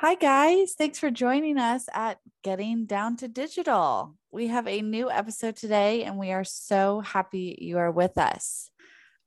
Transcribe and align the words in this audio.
Hi, 0.00 0.14
guys. 0.14 0.74
Thanks 0.78 1.00
for 1.00 1.10
joining 1.10 1.58
us 1.58 1.88
at 1.92 2.20
Getting 2.44 2.86
Down 2.86 3.16
to 3.16 3.26
Digital. 3.26 4.14
We 4.30 4.46
have 4.46 4.68
a 4.68 4.80
new 4.80 5.10
episode 5.10 5.56
today, 5.56 6.04
and 6.04 6.16
we 6.16 6.30
are 6.30 6.44
so 6.44 7.00
happy 7.00 7.58
you 7.60 7.78
are 7.78 7.90
with 7.90 8.16
us. 8.16 8.70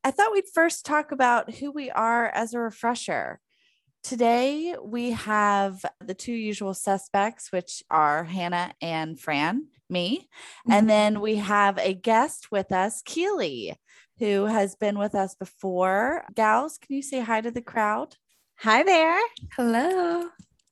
I 0.05 0.11
thought 0.11 0.31
we'd 0.31 0.45
first 0.53 0.85
talk 0.85 1.11
about 1.11 1.55
who 1.55 1.71
we 1.71 1.91
are 1.91 2.29
as 2.29 2.53
a 2.53 2.59
refresher. 2.59 3.41
Today, 4.01 4.77
we 4.81 5.11
have 5.11 5.83
the 5.99 6.13
two 6.13 6.31
usual 6.31 6.73
suspects, 6.73 7.51
which 7.51 7.83
are 7.91 8.23
Hannah 8.23 8.73
and 8.81 9.19
Fran, 9.19 9.67
me. 9.89 10.19
Mm-hmm. 10.19 10.71
And 10.71 10.89
then 10.89 11.19
we 11.19 11.35
have 11.35 11.79
a 11.79 11.93
guest 11.93 12.49
with 12.49 12.71
us, 12.71 13.01
Keely, 13.01 13.75
who 14.19 14.45
has 14.45 14.77
been 14.77 14.97
with 14.97 15.15
us 15.15 15.35
before. 15.35 16.23
Gals, 16.33 16.77
can 16.77 16.95
you 16.95 17.01
say 17.01 17.19
hi 17.19 17.41
to 17.41 17.51
the 17.51 17.61
crowd? 17.61 18.15
Hi 18.59 18.83
there. 18.83 19.19
Hello. 19.57 20.29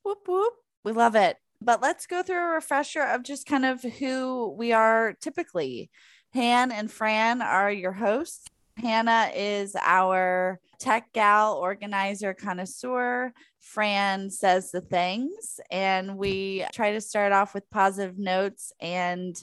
Whoop, 0.09 0.27
whoop. 0.27 0.53
We 0.83 0.91
love 0.91 1.13
it. 1.13 1.37
But 1.61 1.83
let's 1.83 2.07
go 2.07 2.23
through 2.23 2.39
a 2.39 2.55
refresher 2.55 3.03
of 3.03 3.21
just 3.21 3.45
kind 3.45 3.63
of 3.63 3.79
who 3.83 4.55
we 4.57 4.73
are 4.73 5.13
typically. 5.21 5.91
Han 6.33 6.71
and 6.71 6.91
Fran 6.91 7.43
are 7.43 7.71
your 7.71 7.91
hosts. 7.91 8.47
Hannah 8.75 9.29
is 9.35 9.75
our 9.79 10.59
tech 10.79 11.13
gal, 11.13 11.53
organizer, 11.53 12.33
connoisseur. 12.33 13.31
Fran 13.59 14.31
says 14.31 14.71
the 14.71 14.81
things, 14.81 15.59
and 15.69 16.17
we 16.17 16.65
try 16.73 16.93
to 16.93 17.01
start 17.01 17.31
off 17.31 17.53
with 17.53 17.69
positive 17.69 18.17
notes 18.17 18.73
and 18.81 19.39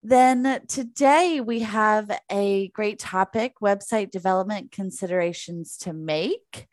Then 0.01 0.61
today 0.67 1.41
we 1.41 1.59
have 1.59 2.09
a 2.31 2.69
great 2.69 2.99
topic 2.99 3.55
website 3.61 4.11
development 4.11 4.71
considerations 4.71 5.77
to 5.79 5.91
make. 5.93 6.67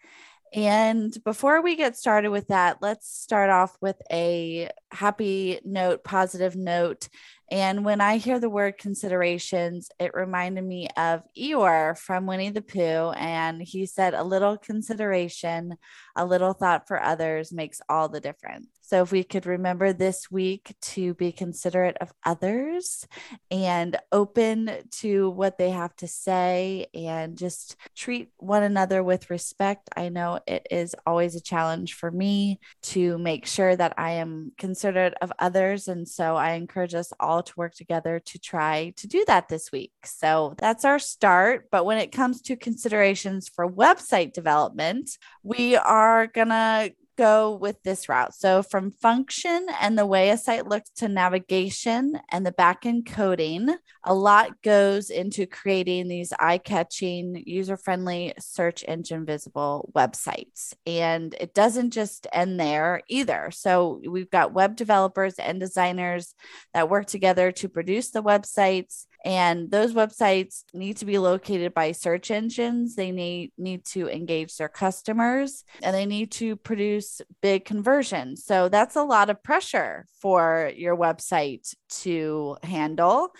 And 0.54 1.16
before 1.24 1.60
we 1.60 1.74
get 1.74 1.96
started 1.96 2.30
with 2.30 2.46
that, 2.48 2.78
let's 2.80 3.10
start 3.10 3.50
off 3.50 3.76
with 3.80 4.00
a 4.12 4.70
happy 4.92 5.60
note, 5.64 6.04
positive 6.04 6.54
note. 6.54 7.08
And 7.50 7.84
when 7.84 8.00
I 8.00 8.16
hear 8.16 8.40
the 8.40 8.50
word 8.50 8.76
considerations, 8.78 9.88
it 10.00 10.14
reminded 10.14 10.64
me 10.64 10.88
of 10.96 11.22
Eeyore 11.38 11.96
from 11.96 12.26
Winnie 12.26 12.50
the 12.50 12.62
Pooh. 12.62 13.12
And 13.16 13.62
he 13.62 13.86
said, 13.86 14.14
A 14.14 14.24
little 14.24 14.56
consideration, 14.56 15.76
a 16.16 16.26
little 16.26 16.52
thought 16.52 16.88
for 16.88 17.00
others 17.00 17.52
makes 17.52 17.80
all 17.88 18.08
the 18.08 18.20
difference. 18.20 18.66
So, 18.88 19.02
if 19.02 19.10
we 19.10 19.24
could 19.24 19.46
remember 19.46 19.92
this 19.92 20.30
week 20.30 20.76
to 20.80 21.14
be 21.14 21.32
considerate 21.32 21.96
of 22.00 22.12
others 22.24 23.04
and 23.50 23.96
open 24.12 24.70
to 25.00 25.30
what 25.30 25.58
they 25.58 25.70
have 25.70 25.96
to 25.96 26.06
say 26.06 26.86
and 26.94 27.36
just 27.36 27.74
treat 27.96 28.28
one 28.36 28.62
another 28.62 29.02
with 29.02 29.28
respect, 29.28 29.88
I 29.96 30.08
know 30.08 30.38
it 30.46 30.68
is 30.70 30.94
always 31.04 31.34
a 31.34 31.40
challenge 31.40 31.94
for 31.94 32.12
me 32.12 32.60
to 32.82 33.18
make 33.18 33.46
sure 33.46 33.74
that 33.74 33.94
I 33.98 34.12
am 34.12 34.52
considerate 34.56 35.14
of 35.20 35.32
others. 35.40 35.88
And 35.88 36.08
so, 36.08 36.36
I 36.36 36.52
encourage 36.52 36.94
us 36.94 37.12
all 37.18 37.35
to 37.42 37.52
work 37.56 37.74
together 37.74 38.20
to 38.20 38.38
try 38.38 38.92
to 38.96 39.06
do 39.06 39.24
that 39.26 39.48
this 39.48 39.72
week. 39.72 39.92
So, 40.04 40.54
that's 40.58 40.84
our 40.84 40.98
start. 40.98 41.68
But 41.70 41.84
when 41.84 41.98
it 41.98 42.12
comes 42.12 42.42
to 42.42 42.56
considerations 42.56 43.48
for 43.48 43.70
website 43.70 44.32
development, 44.32 45.18
we 45.42 45.76
are 45.76 46.26
going 46.26 46.48
to 46.48 46.92
go 47.16 47.54
with 47.54 47.82
this 47.82 48.08
route. 48.08 48.34
So, 48.34 48.62
from 48.62 48.90
function 48.90 49.66
and 49.80 49.98
the 49.98 50.06
way 50.06 50.30
a 50.30 50.36
site 50.36 50.68
looks 50.68 50.90
to 50.96 51.08
navigation 51.08 52.18
and 52.30 52.46
the 52.46 52.52
backend 52.52 53.06
coding, 53.06 53.74
a 54.04 54.14
lot 54.14 54.62
goes 54.62 55.10
into 55.10 55.46
creating 55.46 56.08
these 56.08 56.32
eye 56.38 56.58
catching, 56.58 57.42
user 57.46 57.76
friendly, 57.76 58.34
search 58.38 58.84
engine 58.86 59.26
visible 59.26 59.90
websites. 59.94 60.74
And 60.86 61.34
it 61.40 61.54
doesn't 61.54 61.90
just 61.90 62.26
end 62.32 62.60
there 62.60 63.02
either. 63.08 63.50
So, 63.50 64.00
we've 64.08 64.30
got 64.30 64.54
web 64.54 64.76
developers 64.76 65.34
and 65.38 65.58
designers 65.58 66.34
that 66.74 66.90
work 66.90 67.06
together 67.06 67.52
to 67.52 67.68
produce 67.68 68.10
the 68.10 68.22
websites 68.22 69.06
and 69.26 69.72
those 69.72 69.92
websites 69.92 70.62
need 70.72 70.98
to 70.98 71.04
be 71.04 71.18
located 71.18 71.74
by 71.74 71.90
search 71.90 72.30
engines. 72.30 72.94
They 72.94 73.10
need 73.10 73.50
need 73.58 73.84
to 73.86 74.08
engage 74.08 74.56
their 74.56 74.68
customers 74.68 75.64
and 75.82 75.92
they 75.92 76.06
need 76.06 76.30
to 76.32 76.54
produce 76.54 77.20
big 77.42 77.64
conversions. 77.64 78.44
So 78.44 78.68
that's 78.68 78.94
a 78.94 79.02
lot 79.02 79.28
of 79.28 79.42
pressure 79.42 80.06
for 80.20 80.70
your 80.76 80.96
website 80.96 81.74
to 82.02 82.56
handle. 82.62 83.30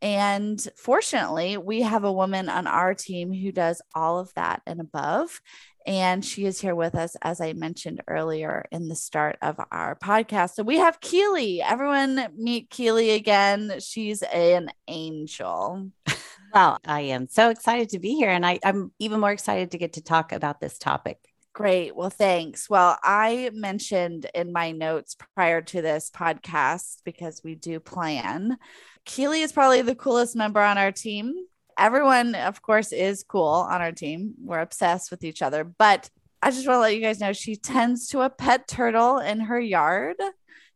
And 0.00 0.66
fortunately, 0.74 1.58
we 1.58 1.82
have 1.82 2.04
a 2.04 2.12
woman 2.12 2.48
on 2.48 2.66
our 2.66 2.94
team 2.94 3.30
who 3.30 3.52
does 3.52 3.82
all 3.94 4.18
of 4.18 4.32
that 4.36 4.62
and 4.66 4.80
above. 4.80 5.42
And 5.86 6.24
she 6.24 6.44
is 6.46 6.60
here 6.60 6.74
with 6.74 6.96
us, 6.96 7.16
as 7.22 7.40
I 7.40 7.52
mentioned 7.52 8.02
earlier 8.08 8.66
in 8.72 8.88
the 8.88 8.96
start 8.96 9.38
of 9.40 9.60
our 9.70 9.94
podcast. 9.94 10.54
So 10.54 10.64
we 10.64 10.78
have 10.78 11.00
Keely. 11.00 11.62
Everyone 11.62 12.26
meet 12.36 12.70
Keely 12.70 13.10
again. 13.10 13.74
She's 13.80 14.22
an 14.22 14.70
angel. 14.88 15.90
Well, 16.54 16.78
I 16.86 17.00
am 17.02 17.26
so 17.28 17.50
excited 17.50 17.90
to 17.90 17.98
be 17.98 18.14
here. 18.14 18.30
And 18.30 18.46
I, 18.46 18.58
I'm 18.64 18.90
even 18.98 19.20
more 19.20 19.32
excited 19.32 19.72
to 19.72 19.78
get 19.78 19.94
to 19.94 20.00
talk 20.00 20.32
about 20.32 20.58
this 20.58 20.78
topic. 20.78 21.18
Great. 21.52 21.94
Well, 21.94 22.08
thanks. 22.08 22.70
Well, 22.70 22.98
I 23.02 23.50
mentioned 23.52 24.26
in 24.34 24.52
my 24.52 24.72
notes 24.72 25.16
prior 25.34 25.60
to 25.60 25.82
this 25.82 26.10
podcast, 26.10 26.98
because 27.04 27.42
we 27.44 27.56
do 27.56 27.80
plan, 27.80 28.56
Keely 29.04 29.42
is 29.42 29.52
probably 29.52 29.82
the 29.82 29.94
coolest 29.94 30.36
member 30.36 30.60
on 30.60 30.78
our 30.78 30.92
team 30.92 31.34
everyone, 31.78 32.34
of 32.34 32.62
course, 32.62 32.92
is 32.92 33.22
cool 33.22 33.66
on 33.70 33.80
our 33.80 33.92
team. 33.92 34.34
We're 34.42 34.60
obsessed 34.60 35.10
with 35.10 35.24
each 35.24 35.42
other. 35.42 35.64
But 35.64 36.10
I 36.42 36.50
just 36.50 36.66
want 36.66 36.76
to 36.76 36.80
let 36.80 36.94
you 36.94 37.02
guys 37.02 37.20
know 37.20 37.32
she 37.32 37.56
tends 37.56 38.08
to 38.08 38.20
a 38.20 38.30
pet 38.30 38.68
turtle 38.68 39.18
in 39.18 39.40
her 39.40 39.60
yard. 39.60 40.16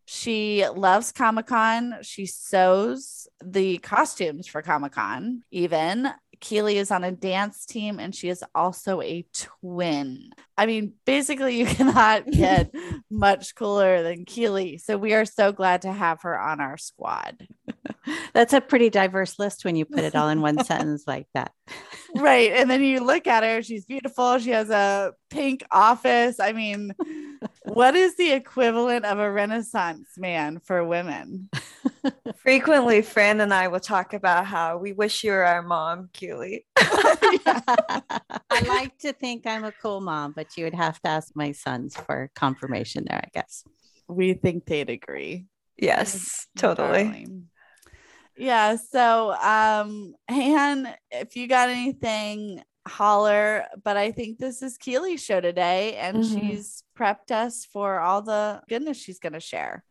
She 0.07 0.67
loves 0.67 1.13
Comic 1.13 1.47
Con. 1.47 1.99
She 2.03 2.27
sews 2.27 3.29
the 3.45 3.79
costumes 3.79 4.49
for 4.49 4.63
Comic 4.63 4.93
Con, 4.93 5.43
even. 5.51 6.11
Keely 6.41 6.79
is 6.79 6.91
on 6.91 7.05
a 7.05 7.13
dance 7.13 7.67
team 7.67 7.99
and 7.99 8.15
she 8.15 8.29
is 8.29 8.43
also 8.55 9.01
a 9.01 9.27
twin. 9.33 10.31
I 10.57 10.67
mean, 10.67 10.95
basically, 11.05 11.59
you 11.59 11.67
cannot 11.77 12.31
get 12.31 12.75
much 13.11 13.55
cooler 13.55 14.03
than 14.03 14.25
Keely. 14.25 14.79
So 14.79 14.97
we 14.97 15.15
are 15.15 15.25
so 15.25 15.53
glad 15.53 15.83
to 15.83 15.93
have 15.93 16.23
her 16.23 16.39
on 16.39 16.61
our 16.61 16.77
squad. 16.77 17.47
That's 18.33 18.53
a 18.53 18.61
pretty 18.61 18.91
diverse 18.91 19.39
list 19.39 19.65
when 19.65 19.77
you 19.77 19.85
put 19.85 20.01
it 20.01 20.15
all 20.15 20.29
in 20.29 20.41
one 20.41 20.65
sentence 20.65 21.05
like 21.07 21.27
that. 21.35 21.53
right. 22.17 22.53
And 22.53 22.71
then 22.71 22.83
you 22.83 23.05
look 23.05 23.27
at 23.27 23.43
her, 23.43 23.63
she's 23.63 23.85
beautiful. 23.85 24.39
She 24.39 24.51
has 24.51 24.71
a 24.71 25.13
pink 25.29 25.63
office. 25.71 26.41
I 26.41 26.53
mean, 26.53 26.95
what 27.65 27.95
is 27.95 28.17
the 28.17 28.33
equivalent 28.33 29.05
of 29.05 29.19
a 29.19 29.31
renaissance 29.31 30.11
man 30.17 30.61
for 30.65 30.85
women? 30.85 31.51
Frequently, 32.37 33.03
Fran 33.03 33.41
and 33.41 33.53
I 33.53 33.69
will 33.69 33.81
talk 33.81 34.15
about 34.15 34.47
how 34.47 34.79
we 34.79 34.93
wish 34.93 35.25
you 35.25 35.33
were 35.33 35.45
our 35.45 35.63
mom, 35.63 36.09
Keely. 36.13 36.67
I 36.77 38.03
like 38.67 38.99
to 38.99 39.13
think 39.13 39.47
I'm 39.47 39.65
a 39.65 39.73
cool 39.73 40.01
mom, 40.01 40.33
but 40.33 40.57
you 40.57 40.65
would 40.65 40.75
have 40.75 41.01
to 41.03 41.09
ask 41.09 41.33
my 41.35 41.53
sons 41.53 41.97
for 41.97 42.31
confirmation 42.35 43.05
there, 43.09 43.21
I 43.25 43.29
guess. 43.33 43.65
We 44.09 44.35
think 44.35 44.67
they'd 44.67 44.91
agree. 44.91 45.47
Yes, 45.77 46.47
totally. 46.57 47.05
Darling. 47.05 47.49
Yeah. 48.37 48.77
So, 48.77 49.33
um, 49.33 50.15
Han, 50.31 50.89
if 51.11 51.37
you 51.37 51.47
got 51.47 51.69
anything, 51.69 52.63
holler. 52.87 53.67
But 53.83 53.97
I 53.97 54.13
think 54.13 54.39
this 54.39 54.63
is 54.63 54.77
Keely's 54.79 55.23
show 55.23 55.41
today, 55.41 55.97
and 55.97 56.19
mm-hmm. 56.19 56.39
she's 56.39 56.83
prepped 56.99 57.31
us 57.31 57.65
for 57.65 58.01
all 58.01 58.23
the 58.23 58.63
goodness 58.69 58.97
she's 58.97 59.19
going 59.19 59.35
to 59.35 59.41
share. 59.41 59.85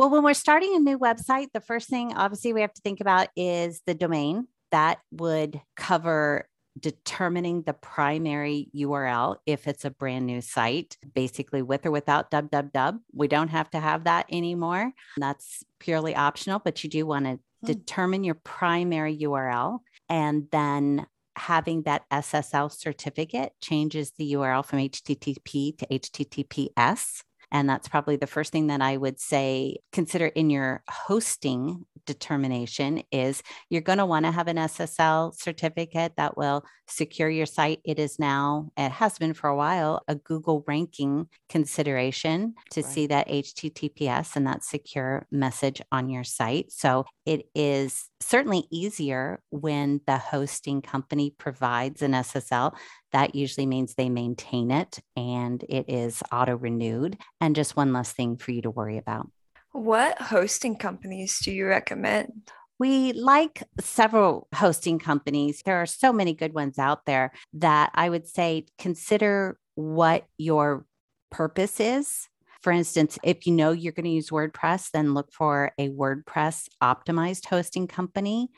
Well, 0.00 0.08
when 0.08 0.22
we're 0.22 0.32
starting 0.32 0.74
a 0.74 0.78
new 0.78 0.98
website, 0.98 1.48
the 1.52 1.60
first 1.60 1.90
thing 1.90 2.14
obviously 2.16 2.54
we 2.54 2.62
have 2.62 2.72
to 2.72 2.80
think 2.80 3.02
about 3.02 3.28
is 3.36 3.82
the 3.84 3.92
domain 3.92 4.48
that 4.70 5.00
would 5.10 5.60
cover 5.76 6.48
determining 6.78 7.64
the 7.64 7.74
primary 7.74 8.70
URL 8.74 9.36
if 9.44 9.68
it's 9.68 9.84
a 9.84 9.90
brand 9.90 10.24
new 10.24 10.40
site, 10.40 10.96
basically 11.14 11.60
with 11.60 11.84
or 11.84 11.90
without 11.90 12.30
www. 12.30 13.00
We 13.12 13.28
don't 13.28 13.48
have 13.48 13.68
to 13.72 13.78
have 13.78 14.04
that 14.04 14.24
anymore. 14.32 14.90
That's 15.18 15.64
purely 15.80 16.16
optional, 16.16 16.60
but 16.64 16.82
you 16.82 16.88
do 16.88 17.04
want 17.04 17.26
to 17.26 17.32
hmm. 17.32 17.66
determine 17.66 18.24
your 18.24 18.36
primary 18.36 19.18
URL 19.18 19.80
and 20.08 20.48
then 20.50 21.08
having 21.36 21.82
that 21.82 22.08
SSL 22.10 22.72
certificate 22.72 23.52
changes 23.60 24.12
the 24.12 24.32
URL 24.32 24.64
from 24.64 24.78
HTTP 24.78 25.76
to 25.76 25.86
HTTPS. 25.86 27.22
And 27.52 27.68
that's 27.68 27.88
probably 27.88 28.16
the 28.16 28.26
first 28.26 28.52
thing 28.52 28.68
that 28.68 28.80
I 28.80 28.96
would 28.96 29.20
say 29.20 29.78
consider 29.92 30.26
in 30.26 30.50
your 30.50 30.82
hosting 30.88 31.84
determination 32.06 33.02
is 33.12 33.42
you're 33.68 33.80
going 33.80 33.98
to 33.98 34.06
want 34.06 34.24
to 34.24 34.32
have 34.32 34.48
an 34.48 34.56
SSL 34.56 35.34
certificate 35.34 36.14
that 36.16 36.36
will 36.36 36.64
secure 36.88 37.28
your 37.28 37.46
site. 37.46 37.80
It 37.84 37.98
is 37.98 38.18
now, 38.18 38.70
it 38.76 38.90
has 38.90 39.18
been 39.18 39.34
for 39.34 39.48
a 39.48 39.56
while, 39.56 40.02
a 40.08 40.14
Google 40.14 40.64
ranking 40.66 41.28
consideration 41.48 42.54
to 42.72 42.82
right. 42.82 42.90
see 42.90 43.06
that 43.06 43.28
HTTPS 43.28 44.36
and 44.36 44.46
that 44.46 44.64
secure 44.64 45.26
message 45.30 45.80
on 45.92 46.08
your 46.08 46.24
site. 46.24 46.72
So 46.72 47.04
it 47.30 47.46
is 47.54 48.08
certainly 48.18 48.66
easier 48.72 49.40
when 49.50 50.00
the 50.04 50.18
hosting 50.18 50.82
company 50.82 51.32
provides 51.38 52.02
an 52.02 52.10
SSL. 52.10 52.74
That 53.12 53.36
usually 53.36 53.66
means 53.66 53.94
they 53.94 54.08
maintain 54.08 54.72
it 54.72 54.98
and 55.16 55.64
it 55.68 55.84
is 55.88 56.24
auto 56.32 56.56
renewed 56.56 57.16
and 57.40 57.54
just 57.54 57.76
one 57.76 57.92
less 57.92 58.12
thing 58.12 58.36
for 58.36 58.50
you 58.50 58.62
to 58.62 58.70
worry 58.70 58.98
about. 58.98 59.30
What 59.70 60.20
hosting 60.20 60.74
companies 60.74 61.38
do 61.38 61.52
you 61.52 61.66
recommend? 61.66 62.50
We 62.80 63.12
like 63.12 63.62
several 63.78 64.48
hosting 64.52 64.98
companies. 64.98 65.62
There 65.64 65.80
are 65.80 65.86
so 65.86 66.12
many 66.12 66.34
good 66.34 66.52
ones 66.52 66.80
out 66.80 67.06
there 67.06 67.30
that 67.52 67.92
I 67.94 68.08
would 68.08 68.26
say 68.26 68.66
consider 68.76 69.56
what 69.76 70.24
your 70.36 70.84
purpose 71.30 71.78
is. 71.78 72.28
For 72.60 72.72
instance, 72.72 73.18
if 73.22 73.46
you 73.46 73.54
know 73.54 73.72
you're 73.72 73.92
going 73.92 74.04
to 74.04 74.10
use 74.10 74.30
WordPress, 74.30 74.90
then 74.90 75.14
look 75.14 75.32
for 75.32 75.72
a 75.78 75.88
WordPress 75.88 76.68
optimized 76.82 77.46
hosting 77.46 77.86
company. 77.86 78.50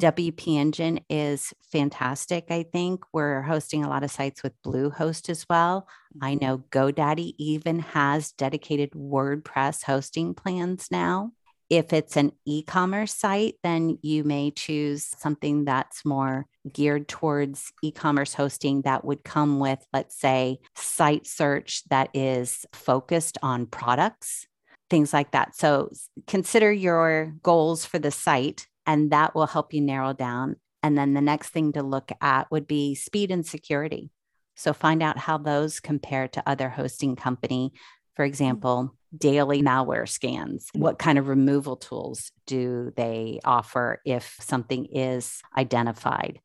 WP 0.00 0.56
Engine 0.56 1.00
is 1.08 1.52
fantastic, 1.60 2.46
I 2.50 2.64
think. 2.64 3.04
We're 3.12 3.42
hosting 3.42 3.84
a 3.84 3.88
lot 3.88 4.02
of 4.02 4.10
sites 4.10 4.42
with 4.42 4.52
Bluehost 4.64 5.28
as 5.28 5.46
well. 5.48 5.88
I 6.20 6.34
mm-hmm. 6.34 6.44
know 6.44 6.64
GoDaddy 6.70 7.34
even 7.38 7.80
has 7.80 8.32
dedicated 8.32 8.90
WordPress 8.92 9.84
hosting 9.84 10.34
plans 10.34 10.88
now. 10.90 11.32
If 11.72 11.94
it's 11.94 12.18
an 12.18 12.32
e 12.44 12.62
commerce 12.62 13.14
site, 13.14 13.54
then 13.62 13.98
you 14.02 14.24
may 14.24 14.50
choose 14.50 15.06
something 15.18 15.64
that's 15.64 16.04
more 16.04 16.44
geared 16.70 17.08
towards 17.08 17.72
e 17.82 17.90
commerce 17.90 18.34
hosting 18.34 18.82
that 18.82 19.06
would 19.06 19.24
come 19.24 19.58
with, 19.58 19.82
let's 19.90 20.20
say, 20.20 20.58
site 20.76 21.26
search 21.26 21.82
that 21.88 22.10
is 22.12 22.66
focused 22.74 23.38
on 23.42 23.64
products, 23.64 24.46
things 24.90 25.14
like 25.14 25.30
that. 25.30 25.56
So 25.56 25.90
consider 26.26 26.70
your 26.70 27.32
goals 27.42 27.86
for 27.86 27.98
the 27.98 28.10
site, 28.10 28.66
and 28.84 29.10
that 29.12 29.34
will 29.34 29.46
help 29.46 29.72
you 29.72 29.80
narrow 29.80 30.12
down. 30.12 30.56
And 30.82 30.98
then 30.98 31.14
the 31.14 31.22
next 31.22 31.54
thing 31.54 31.72
to 31.72 31.82
look 31.82 32.12
at 32.20 32.50
would 32.50 32.66
be 32.66 32.94
speed 32.94 33.30
and 33.30 33.46
security. 33.46 34.10
So 34.56 34.74
find 34.74 35.02
out 35.02 35.16
how 35.16 35.38
those 35.38 35.80
compare 35.80 36.28
to 36.28 36.46
other 36.46 36.68
hosting 36.68 37.16
company. 37.16 37.72
For 38.14 38.24
mm-hmm. 38.24 38.28
example, 38.28 38.94
daily 39.16 39.62
malware 39.62 40.08
scans. 40.08 40.68
What 40.74 40.98
kind 40.98 41.18
of 41.18 41.28
removal 41.28 41.76
tools 41.76 42.32
do 42.46 42.92
they 42.96 43.40
offer 43.44 44.00
if 44.04 44.36
something 44.40 44.86
is 44.86 45.42
identified? 45.56 46.40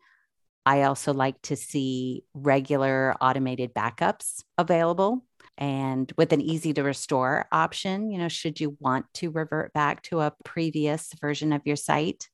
I 0.65 0.83
also 0.83 1.13
like 1.13 1.41
to 1.43 1.55
see 1.55 2.25
regular 2.33 3.15
automated 3.21 3.73
backups 3.73 4.43
available 4.57 5.23
and 5.57 6.11
with 6.17 6.33
an 6.33 6.41
easy 6.41 6.73
to 6.73 6.83
restore 6.83 7.47
option, 7.51 8.11
you 8.11 8.19
know, 8.19 8.27
should 8.27 8.59
you 8.59 8.77
want 8.79 9.05
to 9.15 9.31
revert 9.31 9.73
back 9.73 10.03
to 10.03 10.19
a 10.19 10.33
previous 10.43 11.13
version 11.19 11.53
of 11.53 11.61
your 11.65 11.77
site 11.77 12.27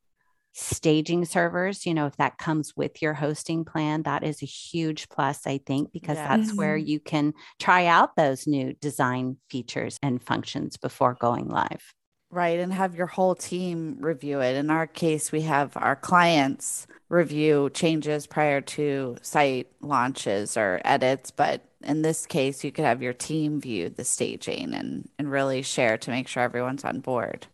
staging 0.54 1.26
servers, 1.26 1.86
you 1.86 1.94
know, 1.94 2.06
if 2.06 2.16
that 2.18 2.38
comes 2.38 2.74
with 2.78 3.02
your 3.02 3.14
hosting 3.14 3.66
plan, 3.66 4.04
that 4.04 4.24
is 4.24 4.42
a 4.42 4.46
huge 4.46 5.10
plus, 5.10 5.46
I 5.46 5.58
think, 5.58 5.92
because 5.92 6.18
yes. 6.18 6.28
that's 6.28 6.54
where 6.56 6.78
you 6.78 7.00
can 7.00 7.34
try 7.60 7.88
out 7.88 8.16
those 8.16 8.48
new 8.48 8.74
design 8.74 9.38
features 9.50 10.00
and 10.02 10.22
functions 10.22 10.78
before 10.78 11.16
going 11.16 11.50
live. 11.50 11.94
Right. 12.30 12.60
And 12.60 12.74
have 12.74 12.96
your 12.96 13.08
whole 13.08 13.36
team 13.36 13.98
review 14.00 14.42
it. 14.42 14.56
In 14.56 14.72
our 14.72 14.88
case, 14.88 15.32
we 15.32 15.42
have 15.42 15.72
our 15.76 15.96
clients 15.96 16.88
review 17.10 17.70
changes 17.72 18.26
prior 18.26 18.60
to 18.60 19.18
site 19.22 19.68
launches 19.82 20.58
or 20.58 20.82
edits. 20.84 21.30
But 21.30 21.62
in 21.84 22.02
this 22.02 22.26
case, 22.26 22.64
you 22.64 22.72
could 22.72 22.86
have 22.86 23.04
your 23.04 23.14
team 23.14 23.62
view 23.62 23.90
the 23.90 24.04
staging 24.04 24.74
and, 24.74 25.08
and 25.20 25.30
really 25.30 25.62
share 25.62 25.98
to 26.00 26.10
make 26.10 26.28
sure 26.28 26.42
everyone's 26.42 26.84
on 26.84 27.02
board. 27.02 27.46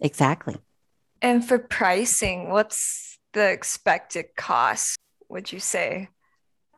Exactly. 0.00 0.56
And 1.22 1.46
for 1.46 1.58
pricing, 1.58 2.50
what's 2.50 3.18
the 3.32 3.50
expected 3.50 4.26
cost, 4.36 4.98
would 5.28 5.52
you 5.52 5.60
say? 5.60 6.08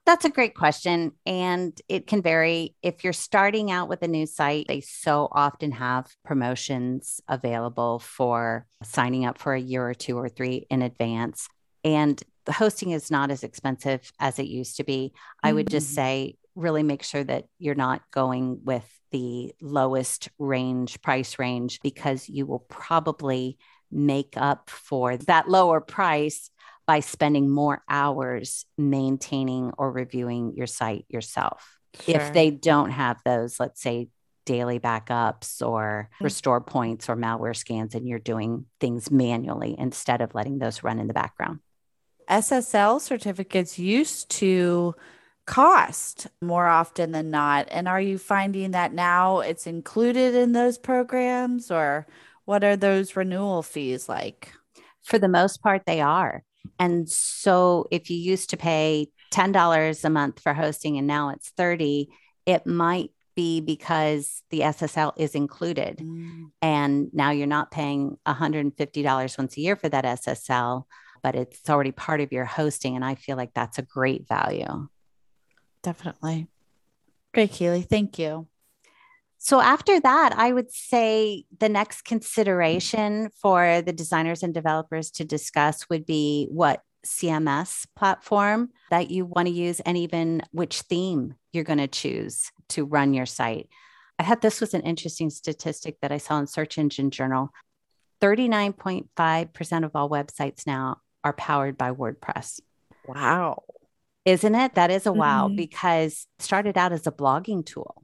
That's 0.07 0.25
a 0.25 0.31
great 0.31 0.55
question. 0.55 1.13
And 1.27 1.79
it 1.87 2.07
can 2.07 2.23
vary. 2.23 2.75
If 2.83 3.05
you're 3.05 3.13
starting 3.13 3.71
out 3.71 3.89
with 3.91 4.03
a 4.03 4.09
new 4.09 4.25
site, 4.25 4.67
they 4.67 4.81
so 4.81 5.29
often 5.31 5.73
have 5.73 6.07
promotions 6.25 7.21
available 7.29 7.99
for 7.99 8.67
signing 8.83 9.27
up 9.27 9.39
for 9.39 9.53
a 9.53 9.61
year 9.61 9.87
or 9.87 9.95
two 9.95 10.17
or 10.17 10.31
three 10.31 10.67
in 10.71 10.81
advance. 10.81 11.47
And 11.85 12.23
the 12.47 12.53
hosting 12.53 12.93
is 12.93 13.11
not 13.11 13.31
as 13.31 13.45
expensive 13.45 14.11
as 14.19 14.39
it 14.39 14.47
used 14.47 14.79
to 14.79 14.85
be. 14.85 15.13
I 15.43 15.53
would 15.53 15.69
just 15.69 15.89
mm-hmm. 15.89 15.95
say, 15.95 16.37
really 16.55 16.83
make 16.83 17.03
sure 17.03 17.23
that 17.23 17.45
you're 17.59 17.75
not 17.75 18.01
going 18.11 18.61
with 18.65 18.89
the 19.11 19.53
lowest 19.61 20.29
range, 20.39 21.01
price 21.03 21.39
range, 21.39 21.81
because 21.83 22.29
you 22.29 22.47
will 22.47 22.61
probably 22.61 23.59
make 23.91 24.35
up 24.37 24.71
for 24.71 25.17
that 25.17 25.49
lower 25.49 25.81
price 25.81 26.51
by 26.87 27.01
spending 27.01 27.51
more 27.51 27.83
hours 27.89 28.65
maintaining 28.79 29.73
or 29.77 29.93
reviewing 29.93 30.55
your 30.57 30.67
site 30.67 31.05
yourself. 31.09 31.79
Sure. 32.01 32.17
If 32.17 32.33
they 32.33 32.51
don't 32.51 32.91
have 32.91 33.19
those, 33.25 33.61
let's 33.61 33.83
say, 33.83 34.09
daily 34.47 34.81
backups 34.81 35.61
or 35.61 36.09
mm-hmm. 36.15 36.25
restore 36.25 36.61
points 36.63 37.11
or 37.11 37.17
malware 37.17 37.55
scans, 37.55 37.95
and 37.95 38.09
you're 38.09 38.19
doing 38.19 38.65
things 38.81 39.11
manually 39.11 39.75
instead 39.79 40.23
of 40.23 40.35
letting 40.35 40.59
those 40.59 40.83
run 40.83 40.99
in 40.99 41.07
the 41.07 41.15
background. 41.15 41.61
SSL 42.31 43.01
certificates 43.01 43.79
used 43.79 44.31
to 44.31 44.95
cost 45.47 46.27
more 46.43 46.67
often 46.67 47.13
than 47.13 47.31
not. 47.31 47.69
And 47.71 47.89
are 47.89 48.01
you 48.01 48.19
finding 48.19 48.73
that 48.73 48.93
now 48.93 49.41
it's 49.41 49.67
included 49.67 50.35
in 50.35 50.53
those 50.53 50.77
programs 50.77 51.71
or 51.71 52.07
what 52.49 52.65
are 52.65 52.77
those 52.77 53.15
renewal 53.15 53.63
fees 53.63 54.09
like? 54.09 54.55
For 55.03 55.19
the 55.19 55.29
most 55.29 55.63
part, 55.63 55.83
they 55.87 56.01
are. 56.01 56.45
And 56.79 57.07
so 57.07 57.87
if 57.91 58.09
you 58.09 58.17
used 58.17 58.49
to 58.51 58.57
pay 58.57 59.09
$10 59.35 60.05
a 60.05 60.09
month 60.09 60.41
for 60.41 60.55
hosting 60.55 60.97
and 60.97 61.07
now 61.07 61.29
it's 61.29 61.51
30, 61.51 62.09
it 62.47 62.67
might 62.67 63.11
be 63.37 63.61
because 63.61 64.43
the 64.49 64.61
SSL 64.61 65.13
is 65.19 65.35
included. 65.35 65.99
Mm. 65.99 66.51
And 66.63 67.11
now 67.13 67.33
you're 67.33 67.47
not 67.47 67.71
paying 67.71 68.17
$150 68.27 69.39
once 69.39 69.57
a 69.59 69.61
year 69.61 69.77
for 69.77 69.91
that 69.91 70.07
SSL, 70.07 70.85
but 71.23 71.35
it's 71.35 71.69
already 71.69 71.93
part 71.93 72.23
of 72.23 72.33
your 72.33 72.47
hosting. 72.47 72.97
And 72.97 73.05
I 73.05 73.15
feel 73.15 73.37
like 73.37 73.53
that's 73.53 73.79
a 73.79 73.83
great 73.83 74.27
value. 74.27 74.89
Definitely. 75.83 76.47
Great, 77.35 77.53
Keely. 77.53 77.83
Thank 77.83 78.19
you. 78.19 78.47
So, 79.41 79.61
after 79.61 80.01
that, 80.01 80.35
I 80.37 80.53
would 80.53 80.73
say 80.73 81.45
the 81.59 81.69
next 81.69 82.03
consideration 82.03 83.31
for 83.41 83.83
the 83.83 83.93
designers 83.93 84.43
and 84.43 84.53
developers 84.53 85.13
to 85.13 85.25
discuss 85.25 85.89
would 85.89 86.05
be 86.05 86.49
what 86.51 86.83
CMS 87.07 87.87
platform 87.95 88.71
that 88.91 89.11
you 89.11 89.25
want 89.25 89.47
to 89.47 89.55
use 89.55 89.79
and 89.81 89.97
even 89.97 90.43
which 90.51 90.83
theme 90.83 91.35
you're 91.53 91.65
going 91.65 91.79
to 91.79 91.87
choose 91.87 92.51
to 92.71 92.85
run 92.85 93.15
your 93.15 93.27
site. 93.27 93.69
I 94.19 94.25
had 94.25 94.41
this 94.41 94.61
was 94.61 94.75
an 94.75 94.83
interesting 94.83 95.31
statistic 95.31 96.01
that 96.03 96.11
I 96.11 96.19
saw 96.19 96.41
in 96.41 96.49
Search 96.49 96.77
Engine 96.77 97.13
Journal. 97.13 97.53
39.5% 98.21 99.85
of 99.85 99.93
all 99.95 100.11
websites 100.11 100.67
now 100.67 100.99
are 101.23 101.33
powered 101.33 101.79
by 101.79 101.93
WordPress. 101.93 102.61
Wow. 103.07 103.63
Isn't 104.25 104.57
it? 104.57 104.75
That 104.75 104.91
is 104.91 105.07
a 105.07 105.13
wow 105.13 105.47
mm-hmm. 105.47 105.57
because 105.57 106.27
started 106.41 106.77
out 106.77 106.93
as 106.93 107.07
a 107.07 107.13
blogging 107.13 107.65
tool 107.65 108.03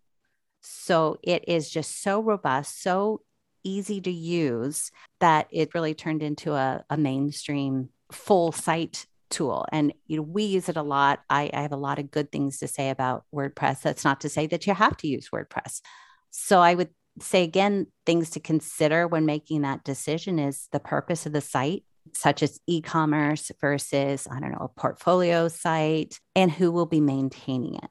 so 0.67 1.19
it 1.23 1.45
is 1.47 1.71
just 1.71 2.03
so 2.03 2.21
robust, 2.21 2.83
so 2.83 3.21
easy 3.63 4.01
to 4.01 4.11
use 4.11 4.91
that 5.21 5.47
it 5.51 5.75
really 5.75 5.95
turned 5.95 6.23
into 6.23 6.53
a, 6.53 6.85
a 6.91 6.97
mainstream 6.97 7.91
full 8.13 8.53
site 8.53 9.07
tool. 9.31 9.67
And 9.73 9.93
you 10.07 10.17
know, 10.17 10.23
we 10.23 10.45
use 10.45 10.69
it 10.69 10.77
a 10.77 10.83
lot. 10.83 11.21
I, 11.29 11.51
I 11.53 11.63
have 11.63 11.73
a 11.73 11.77
lot 11.77 11.99
of 11.99 12.11
good 12.11 12.31
things 12.31 12.59
to 12.59 12.69
say 12.69 12.91
about 12.91 13.25
WordPress. 13.35 13.83
That's 13.83 14.05
not 14.05 14.21
to 14.23 14.29
say 14.29 14.47
that 14.47 14.67
you 14.67 14.75
have 14.75 14.97
to 14.99 15.09
use 15.09 15.31
WordPress. 15.31 15.81
So 16.31 16.61
I 16.61 16.75
would 16.75 16.91
say 17.21 17.45
again, 17.45 17.87
things 18.07 18.31
to 18.31 18.41
consider 18.41 19.07
when 19.07 19.27
making 19.27 19.63
that 19.63 19.85
decision 19.85 20.39
is 20.39 20.69
the 20.73 20.81
purpose 20.81 21.27
of 21.27 21.33
the 21.33 21.41
site 21.41 21.85
such 22.13 22.43
as 22.43 22.61
e-commerce 22.67 23.51
versus 23.61 24.29
i 24.31 24.39
don't 24.39 24.53
know 24.53 24.59
a 24.75 24.81
portfolio 24.81 25.49
site 25.49 26.21
and 26.37 26.51
who 26.51 26.71
will 26.71 26.87
be 26.87 27.01
maintaining 27.01 27.77
it 27.77 27.91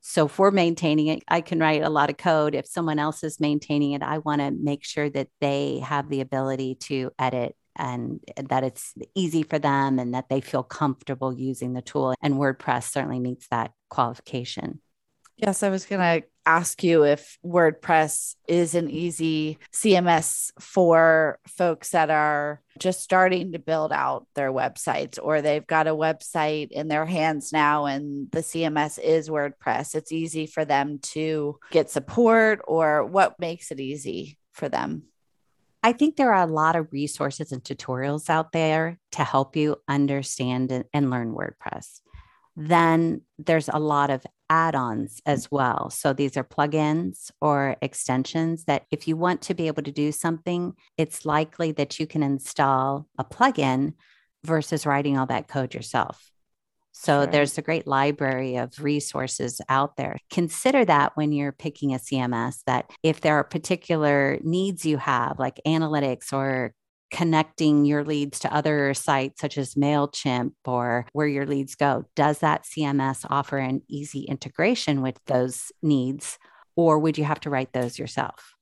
so 0.00 0.30
we're 0.36 0.50
maintaining 0.50 1.08
it, 1.08 1.22
I 1.28 1.40
can 1.40 1.58
write 1.58 1.82
a 1.82 1.90
lot 1.90 2.10
of 2.10 2.16
code. 2.16 2.54
If 2.54 2.66
someone 2.66 2.98
else 2.98 3.22
is 3.22 3.40
maintaining 3.40 3.92
it, 3.92 4.02
I 4.02 4.18
want 4.18 4.40
to 4.40 4.50
make 4.50 4.84
sure 4.84 5.10
that 5.10 5.28
they 5.40 5.80
have 5.80 6.08
the 6.08 6.20
ability 6.20 6.76
to 6.86 7.10
edit 7.18 7.54
and 7.76 8.20
that 8.48 8.64
it's 8.64 8.94
easy 9.14 9.42
for 9.42 9.58
them 9.58 9.98
and 9.98 10.14
that 10.14 10.28
they 10.28 10.40
feel 10.40 10.62
comfortable 10.62 11.32
using 11.32 11.72
the 11.72 11.82
tool. 11.82 12.14
And 12.20 12.34
WordPress 12.34 12.90
certainly 12.90 13.20
meets 13.20 13.46
that 13.48 13.72
qualification. 13.88 14.80
Yes, 15.42 15.62
I 15.62 15.70
was 15.70 15.86
going 15.86 16.00
to 16.00 16.26
ask 16.44 16.84
you 16.84 17.04
if 17.04 17.38
WordPress 17.44 18.34
is 18.46 18.74
an 18.74 18.90
easy 18.90 19.58
CMS 19.72 20.52
for 20.60 21.38
folks 21.46 21.90
that 21.90 22.10
are 22.10 22.60
just 22.78 23.00
starting 23.00 23.52
to 23.52 23.58
build 23.58 23.90
out 23.90 24.26
their 24.34 24.52
websites 24.52 25.18
or 25.22 25.40
they've 25.40 25.66
got 25.66 25.86
a 25.86 25.94
website 25.94 26.70
in 26.70 26.88
their 26.88 27.06
hands 27.06 27.54
now 27.54 27.86
and 27.86 28.30
the 28.32 28.40
CMS 28.40 28.98
is 28.98 29.30
WordPress. 29.30 29.94
It's 29.94 30.12
easy 30.12 30.46
for 30.46 30.66
them 30.66 30.98
to 31.14 31.58
get 31.70 31.88
support 31.88 32.60
or 32.68 33.06
what 33.06 33.40
makes 33.40 33.70
it 33.70 33.80
easy 33.80 34.38
for 34.52 34.68
them? 34.68 35.04
I 35.82 35.94
think 35.94 36.16
there 36.16 36.34
are 36.34 36.46
a 36.46 36.52
lot 36.52 36.76
of 36.76 36.92
resources 36.92 37.52
and 37.52 37.64
tutorials 37.64 38.28
out 38.28 38.52
there 38.52 38.98
to 39.12 39.24
help 39.24 39.56
you 39.56 39.76
understand 39.88 40.84
and, 40.92 41.10
learn 41.10 41.34
WordPress. 41.34 42.02
Then 42.62 43.22
there's 43.38 43.70
a 43.70 43.78
lot 43.78 44.10
of 44.10 44.26
add 44.50 44.74
ons 44.74 45.22
as 45.24 45.50
well. 45.50 45.88
So 45.88 46.12
these 46.12 46.36
are 46.36 46.44
plugins 46.44 47.30
or 47.40 47.76
extensions 47.80 48.64
that 48.64 48.84
if 48.90 49.08
you 49.08 49.16
want 49.16 49.40
to 49.42 49.54
be 49.54 49.66
able 49.66 49.82
to 49.84 49.90
do 49.90 50.12
something, 50.12 50.74
it's 50.98 51.24
likely 51.24 51.72
that 51.72 51.98
you 51.98 52.06
can 52.06 52.22
install 52.22 53.06
a 53.16 53.24
plugin 53.24 53.94
versus 54.44 54.84
writing 54.84 55.16
all 55.16 55.24
that 55.26 55.48
code 55.48 55.72
yourself. 55.72 56.30
So 56.92 57.22
sure. 57.22 57.26
there's 57.28 57.56
a 57.56 57.62
great 57.62 57.86
library 57.86 58.56
of 58.56 58.78
resources 58.82 59.62
out 59.70 59.96
there. 59.96 60.18
Consider 60.30 60.84
that 60.84 61.12
when 61.14 61.32
you're 61.32 61.52
picking 61.52 61.94
a 61.94 61.98
CMS, 61.98 62.62
that 62.66 62.90
if 63.02 63.22
there 63.22 63.36
are 63.36 63.44
particular 63.44 64.38
needs 64.42 64.84
you 64.84 64.98
have, 64.98 65.38
like 65.38 65.60
analytics 65.66 66.30
or 66.30 66.74
connecting 67.10 67.84
your 67.84 68.04
leads 68.04 68.40
to 68.40 68.54
other 68.54 68.94
sites 68.94 69.40
such 69.40 69.58
as 69.58 69.74
MailChimp 69.74 70.52
or 70.64 71.06
where 71.12 71.26
your 71.26 71.46
leads 71.46 71.74
go, 71.74 72.04
does 72.14 72.38
that 72.38 72.64
CMS 72.64 73.26
offer 73.28 73.58
an 73.58 73.82
easy 73.88 74.22
integration 74.22 75.02
with 75.02 75.18
those 75.26 75.72
needs? 75.82 76.38
Or 76.76 76.98
would 76.98 77.18
you 77.18 77.24
have 77.24 77.40
to 77.40 77.50
write 77.50 77.72
those 77.72 77.98
yourself? 77.98 78.54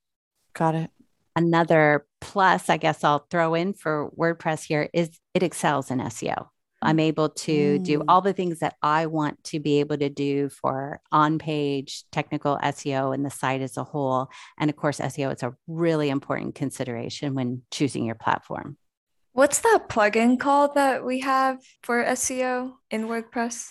Got 0.54 0.74
it. 0.74 0.90
Another 1.36 2.06
plus, 2.20 2.68
I 2.68 2.78
guess 2.78 3.04
I'll 3.04 3.26
throw 3.30 3.54
in 3.54 3.72
for 3.72 4.10
WordPress 4.18 4.64
here 4.64 4.88
is 4.92 5.20
it 5.34 5.44
excels 5.44 5.90
in 5.90 6.00
SEO. 6.00 6.48
I'm 6.80 7.00
able 7.00 7.30
to 7.30 7.78
mm. 7.78 7.82
do 7.82 8.04
all 8.08 8.20
the 8.20 8.32
things 8.32 8.60
that 8.60 8.76
I 8.82 9.06
want 9.06 9.42
to 9.44 9.60
be 9.60 9.80
able 9.80 9.98
to 9.98 10.08
do 10.08 10.48
for 10.48 11.00
on 11.10 11.38
page 11.38 12.04
technical 12.12 12.58
SEO 12.62 13.14
and 13.14 13.24
the 13.24 13.30
site 13.30 13.62
as 13.62 13.76
a 13.76 13.84
whole. 13.84 14.28
And 14.58 14.70
of 14.70 14.76
course, 14.76 15.00
SEO 15.00 15.34
is 15.34 15.42
a 15.42 15.54
really 15.66 16.08
important 16.08 16.54
consideration 16.54 17.34
when 17.34 17.62
choosing 17.70 18.04
your 18.04 18.14
platform. 18.14 18.76
What's 19.32 19.60
that 19.60 19.88
plugin 19.88 20.38
called 20.38 20.74
that 20.74 21.04
we 21.04 21.20
have 21.20 21.60
for 21.82 22.04
SEO 22.04 22.72
in 22.90 23.06
WordPress? 23.06 23.70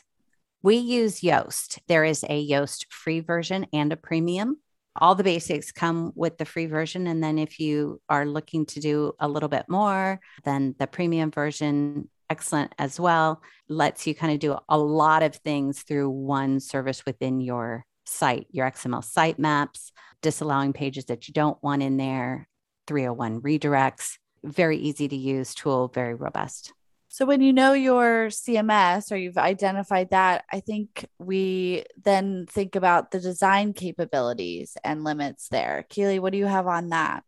We 0.62 0.78
use 0.78 1.22
Yoast. 1.22 1.80
There 1.88 2.04
is 2.04 2.24
a 2.24 2.48
Yoast 2.48 2.86
free 2.90 3.20
version 3.20 3.68
and 3.74 3.92
a 3.92 3.98
premium. 3.98 4.58
All 5.00 5.14
the 5.14 5.24
basics 5.24 5.72
come 5.72 6.12
with 6.16 6.38
the 6.38 6.46
free 6.46 6.66
version. 6.66 7.06
And 7.06 7.24
then 7.24 7.38
if 7.38 7.60
you 7.60 8.02
are 8.10 8.26
looking 8.26 8.66
to 8.68 8.80
do 8.80 9.14
a 9.20 9.28
little 9.28 9.50
bit 9.50 9.66
more, 9.68 10.20
then 10.44 10.74
the 10.80 10.88
premium 10.88 11.32
version 11.32 12.10
excellent 12.30 12.74
as 12.78 13.00
well. 13.00 13.42
Lets 13.70 14.08
you 14.08 14.16
kind 14.16 14.34
of 14.34 14.40
do 14.40 14.58
a 14.70 14.78
lot 14.78 15.24
of 15.24 15.36
things 15.36 15.84
through 15.84 16.10
one 16.10 16.60
service 16.60 17.06
within 17.06 17.42
your 17.42 17.86
site, 18.06 18.48
your 18.52 18.70
XML 18.70 19.04
sitemaps, 19.04 19.92
disallowing 20.22 20.74
pages 20.74 21.06
that 21.06 21.28
you 21.28 21.34
don't 21.34 21.62
want 21.62 21.84
in 21.84 21.98
there, 21.98 22.48
301 22.88 23.42
redirects. 23.42 24.18
Very 24.44 24.78
easy 24.78 25.08
to 25.08 25.16
use 25.16 25.54
tool, 25.54 25.90
very 25.90 26.14
robust. 26.14 26.74
So 27.10 27.26
when 27.26 27.42
you 27.42 27.52
know 27.52 27.74
your 27.74 28.28
CMS 28.28 29.12
or 29.12 29.16
you've 29.18 29.38
identified 29.38 30.12
that, 30.12 30.46
I 30.52 30.60
think 30.60 31.08
we 31.18 31.84
then 32.04 32.46
think 32.48 32.76
about 32.76 33.12
the 33.12 33.20
design 33.20 33.74
capabilities 33.74 34.78
and 34.84 35.04
limits 35.04 35.48
there. 35.50 35.86
Keely, 35.90 36.20
what 36.20 36.32
do 36.32 36.38
you 36.38 36.46
have 36.46 36.68
on 36.68 36.90
that? 36.90 37.24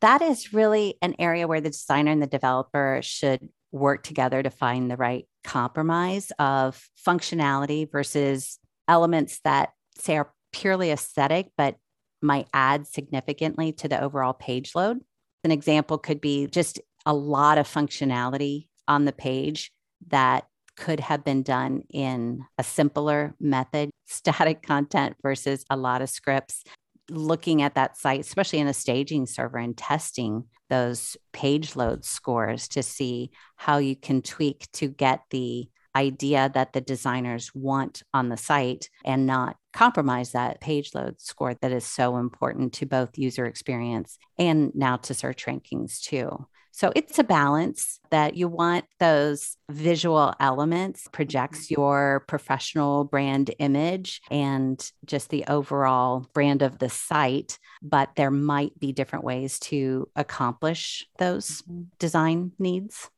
That 0.00 0.22
is 0.22 0.54
really 0.54 0.96
an 1.02 1.16
area 1.18 1.46
where 1.46 1.60
the 1.60 1.70
designer 1.70 2.12
and 2.12 2.22
the 2.22 2.26
developer 2.26 3.00
should 3.02 3.48
work 3.72 4.02
together 4.02 4.42
to 4.42 4.50
find 4.50 4.90
the 4.90 4.96
right 4.96 5.26
compromise 5.44 6.32
of 6.38 6.88
functionality 7.06 7.90
versus 7.90 8.58
elements 8.86 9.40
that 9.44 9.70
say 9.98 10.16
are 10.16 10.32
purely 10.52 10.90
aesthetic 10.90 11.50
but 11.56 11.76
might 12.22 12.48
add 12.52 12.86
significantly 12.86 13.72
to 13.72 13.88
the 13.88 14.00
overall 14.00 14.32
page 14.32 14.74
load. 14.74 15.00
An 15.44 15.50
example 15.50 15.98
could 15.98 16.20
be 16.20 16.46
just 16.46 16.80
a 17.06 17.14
lot 17.14 17.58
of 17.58 17.68
functionality 17.68 18.66
on 18.88 19.04
the 19.04 19.12
page 19.12 19.70
that 20.08 20.46
could 20.76 21.00
have 21.00 21.24
been 21.24 21.42
done 21.42 21.82
in 21.90 22.44
a 22.56 22.64
simpler 22.64 23.34
method, 23.40 23.90
static 24.06 24.62
content 24.62 25.16
versus 25.22 25.64
a 25.70 25.76
lot 25.76 26.02
of 26.02 26.10
scripts. 26.10 26.64
Looking 27.10 27.62
at 27.62 27.74
that 27.74 27.96
site, 27.96 28.20
especially 28.20 28.58
in 28.58 28.66
a 28.66 28.74
staging 28.74 29.26
server 29.26 29.58
and 29.58 29.76
testing 29.76 30.44
those 30.68 31.16
page 31.32 31.76
load 31.76 32.04
scores 32.04 32.68
to 32.68 32.82
see 32.82 33.30
how 33.56 33.78
you 33.78 33.96
can 33.96 34.22
tweak 34.22 34.70
to 34.72 34.88
get 34.88 35.22
the 35.30 35.68
idea 35.96 36.50
that 36.54 36.72
the 36.72 36.80
designers 36.80 37.52
want 37.54 38.02
on 38.14 38.28
the 38.28 38.36
site 38.36 38.88
and 39.04 39.26
not 39.26 39.56
compromise 39.72 40.32
that 40.32 40.60
page 40.60 40.94
load 40.94 41.20
score 41.20 41.54
that 41.54 41.72
is 41.72 41.84
so 41.84 42.18
important 42.18 42.72
to 42.74 42.86
both 42.86 43.18
user 43.18 43.46
experience 43.46 44.18
and 44.38 44.72
now 44.74 44.96
to 44.96 45.14
search 45.14 45.46
rankings 45.46 46.00
too. 46.00 46.46
So 46.70 46.92
it's 46.94 47.18
a 47.18 47.24
balance 47.24 47.98
that 48.10 48.36
you 48.36 48.48
want 48.48 48.84
those 49.00 49.56
visual 49.70 50.34
elements 50.38 51.08
projects 51.10 51.70
your 51.70 52.24
professional 52.28 53.04
brand 53.04 53.52
image 53.58 54.20
and 54.30 54.90
just 55.04 55.30
the 55.30 55.44
overall 55.48 56.26
brand 56.32 56.62
of 56.62 56.78
the 56.78 56.88
site, 56.88 57.58
but 57.82 58.10
there 58.16 58.30
might 58.30 58.78
be 58.78 58.92
different 58.92 59.24
ways 59.24 59.58
to 59.60 60.08
accomplish 60.14 61.06
those 61.18 61.62
mm-hmm. 61.62 61.82
design 61.98 62.52
needs. 62.58 63.10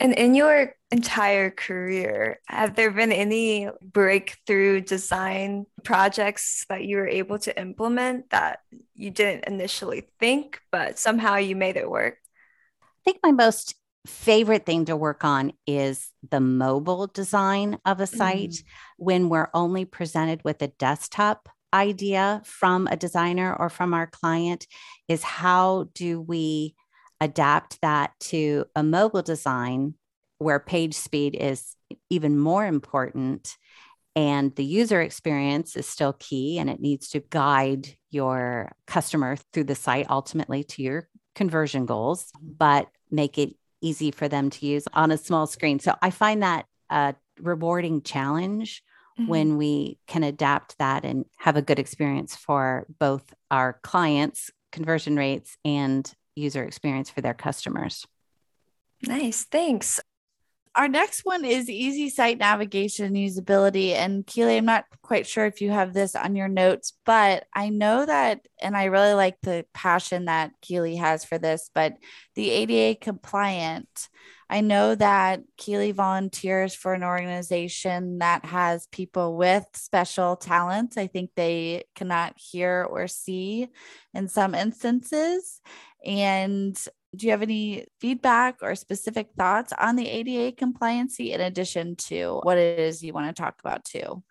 And 0.00 0.14
in 0.14 0.34
your 0.34 0.74
entire 0.90 1.50
career, 1.50 2.40
have 2.46 2.74
there 2.74 2.90
been 2.90 3.12
any 3.12 3.68
breakthrough 3.82 4.80
design 4.80 5.66
projects 5.84 6.64
that 6.70 6.84
you 6.84 6.96
were 6.96 7.06
able 7.06 7.38
to 7.40 7.60
implement 7.60 8.30
that 8.30 8.60
you 8.94 9.10
didn't 9.10 9.44
initially 9.44 10.08
think, 10.18 10.60
but 10.72 10.98
somehow 10.98 11.36
you 11.36 11.54
made 11.54 11.76
it 11.76 11.88
work? 11.88 12.16
I 13.00 13.10
think 13.10 13.18
my 13.22 13.32
most 13.32 13.74
favorite 14.06 14.66
thing 14.66 14.86
to 14.86 14.96
work 14.96 15.24
on 15.24 15.52
is 15.66 16.10
the 16.30 16.40
mobile 16.40 17.06
design 17.06 17.78
of 17.84 18.00
a 18.00 18.06
site 18.06 18.50
mm. 18.50 18.64
when 18.96 19.28
we're 19.28 19.48
only 19.52 19.84
presented 19.84 20.40
with 20.44 20.62
a 20.62 20.68
desktop 20.68 21.48
idea 21.72 22.42
from 22.44 22.86
a 22.86 22.96
designer 22.96 23.54
or 23.54 23.68
from 23.68 23.94
our 23.94 24.06
client 24.06 24.66
is 25.08 25.22
how 25.22 25.88
do 25.94 26.20
we 26.20 26.74
adapt 27.20 27.80
that 27.82 28.12
to 28.20 28.64
a 28.74 28.82
mobile 28.82 29.22
design 29.22 29.94
where 30.38 30.58
page 30.58 30.94
speed 30.94 31.36
is 31.38 31.76
even 32.08 32.38
more 32.38 32.66
important 32.66 33.56
and 34.16 34.54
the 34.56 34.64
user 34.64 35.00
experience 35.00 35.76
is 35.76 35.86
still 35.86 36.14
key 36.14 36.58
and 36.58 36.68
it 36.68 36.80
needs 36.80 37.10
to 37.10 37.20
guide 37.20 37.88
your 38.10 38.72
customer 38.86 39.36
through 39.52 39.64
the 39.64 39.74
site 39.74 40.10
ultimately 40.10 40.64
to 40.64 40.82
your 40.82 41.08
conversion 41.34 41.86
goals, 41.86 42.32
but 42.42 42.88
make 43.10 43.38
it 43.38 43.54
easy 43.80 44.10
for 44.10 44.28
them 44.28 44.50
to 44.50 44.66
use 44.66 44.84
on 44.92 45.10
a 45.10 45.18
small 45.18 45.46
screen. 45.46 45.78
So 45.78 45.96
I 46.02 46.10
find 46.10 46.42
that 46.42 46.66
a 46.90 47.14
rewarding 47.40 48.02
challenge 48.02 48.82
mm-hmm. 49.18 49.30
when 49.30 49.56
we 49.56 49.98
can 50.06 50.22
adapt 50.22 50.78
that 50.78 51.04
and 51.04 51.24
have 51.38 51.56
a 51.56 51.62
good 51.62 51.78
experience 51.78 52.36
for 52.36 52.86
both 52.98 53.32
our 53.50 53.78
clients, 53.82 54.50
conversion 54.72 55.16
rates, 55.16 55.56
and 55.64 56.12
user 56.36 56.64
experience 56.64 57.10
for 57.10 57.20
their 57.20 57.34
customers. 57.34 58.06
Nice. 59.02 59.44
Thanks 59.44 60.00
our 60.74 60.88
next 60.88 61.24
one 61.24 61.44
is 61.44 61.68
easy 61.68 62.10
site 62.10 62.38
navigation 62.38 63.14
usability. 63.14 63.92
And 63.92 64.26
Keely, 64.26 64.56
I'm 64.56 64.64
not 64.64 64.84
quite 65.02 65.26
sure 65.26 65.46
if 65.46 65.60
you 65.60 65.70
have 65.70 65.92
this 65.92 66.14
on 66.14 66.36
your 66.36 66.48
notes, 66.48 66.92
but 67.04 67.44
I 67.54 67.70
know 67.70 68.06
that, 68.06 68.46
and 68.60 68.76
I 68.76 68.84
really 68.84 69.14
like 69.14 69.36
the 69.42 69.66
passion 69.74 70.26
that 70.26 70.52
Keely 70.62 70.96
has 70.96 71.24
for 71.24 71.38
this, 71.38 71.70
but 71.74 71.94
the 72.34 72.50
ADA 72.50 72.98
compliant. 73.00 74.08
I 74.48 74.62
know 74.62 74.94
that 74.96 75.42
Keely 75.56 75.92
volunteers 75.92 76.74
for 76.74 76.92
an 76.92 77.04
organization 77.04 78.18
that 78.18 78.44
has 78.44 78.88
people 78.88 79.36
with 79.36 79.64
special 79.74 80.36
talents. 80.36 80.96
I 80.96 81.06
think 81.06 81.30
they 81.36 81.84
cannot 81.94 82.34
hear 82.36 82.86
or 82.88 83.06
see 83.06 83.68
in 84.12 84.28
some 84.28 84.54
instances. 84.56 85.60
And 86.04 86.76
do 87.14 87.26
you 87.26 87.32
have 87.32 87.42
any 87.42 87.86
feedback 88.00 88.56
or 88.62 88.74
specific 88.74 89.30
thoughts 89.36 89.72
on 89.78 89.96
the 89.96 90.08
ADA 90.08 90.56
compliancy 90.56 91.30
in 91.32 91.40
addition 91.40 91.96
to 91.96 92.40
what 92.42 92.58
it 92.58 92.78
is 92.78 93.02
you 93.02 93.12
want 93.12 93.34
to 93.34 93.42
talk 93.42 93.56
about 93.60 93.84
too? 93.84 94.22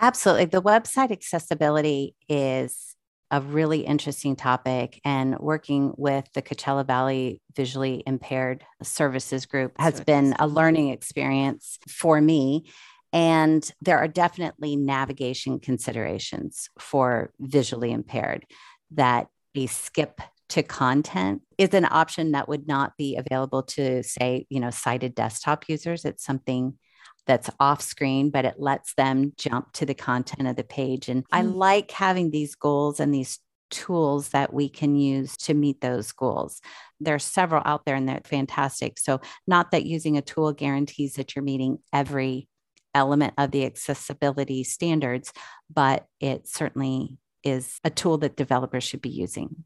Absolutely. 0.00 0.46
The 0.46 0.62
website 0.62 1.10
accessibility 1.10 2.14
is 2.28 2.96
a 3.30 3.40
really 3.40 3.80
interesting 3.80 4.36
topic 4.36 5.00
and 5.04 5.38
working 5.38 5.92
with 5.96 6.28
the 6.34 6.42
Coachella 6.42 6.86
Valley 6.86 7.40
Visually 7.56 8.02
Impaired 8.06 8.64
Services 8.82 9.46
Group 9.46 9.72
has 9.78 10.00
been 10.00 10.34
a 10.38 10.46
learning 10.46 10.90
experience 10.90 11.78
for 11.88 12.20
me. 12.20 12.70
And 13.12 13.68
there 13.80 13.98
are 13.98 14.08
definitely 14.08 14.76
navigation 14.76 15.58
considerations 15.58 16.68
for 16.78 17.32
visually 17.40 17.90
impaired 17.90 18.44
that 18.92 19.28
a 19.56 19.66
skip 19.66 20.20
to 20.50 20.62
content 20.62 21.42
is 21.58 21.74
an 21.74 21.86
option 21.90 22.32
that 22.32 22.48
would 22.48 22.68
not 22.68 22.96
be 22.96 23.16
available 23.16 23.62
to 23.62 24.02
say, 24.02 24.46
you 24.48 24.60
know, 24.60 24.70
sighted 24.70 25.14
desktop 25.14 25.68
users. 25.68 26.04
It's 26.04 26.24
something 26.24 26.78
that's 27.26 27.50
off 27.58 27.82
screen, 27.82 28.30
but 28.30 28.44
it 28.44 28.54
lets 28.58 28.94
them 28.94 29.32
jump 29.36 29.72
to 29.72 29.86
the 29.86 29.94
content 29.94 30.48
of 30.48 30.56
the 30.56 30.64
page. 30.64 31.08
And. 31.08 31.24
I 31.32 31.42
hmm. 31.42 31.52
like 31.52 31.90
having 31.90 32.30
these 32.30 32.54
goals 32.54 33.00
and 33.00 33.12
these 33.12 33.40
tools 33.70 34.28
that 34.28 34.52
we 34.52 34.68
can 34.68 34.94
use 34.94 35.36
to 35.36 35.54
meet 35.54 35.80
those 35.80 36.12
goals. 36.12 36.60
There 37.00 37.14
are 37.14 37.20
several 37.20 37.62
out 37.64 37.84
there 37.84 37.96
and 37.96 38.08
they're 38.08 38.20
fantastic. 38.24 38.98
So, 38.98 39.20
not 39.46 39.72
that 39.72 39.86
using 39.86 40.16
a 40.16 40.22
tool 40.22 40.52
guarantees 40.52 41.14
that 41.14 41.34
you're 41.34 41.42
meeting 41.42 41.78
every 41.92 42.48
element 42.94 43.34
of 43.36 43.50
the 43.50 43.66
accessibility 43.66 44.64
standards, 44.64 45.32
but 45.72 46.06
it 46.20 46.48
certainly 46.48 47.18
is 47.42 47.78
a 47.84 47.90
tool 47.90 48.18
that 48.18 48.36
developers 48.36 48.84
should 48.84 49.02
be 49.02 49.10
using. 49.10 49.64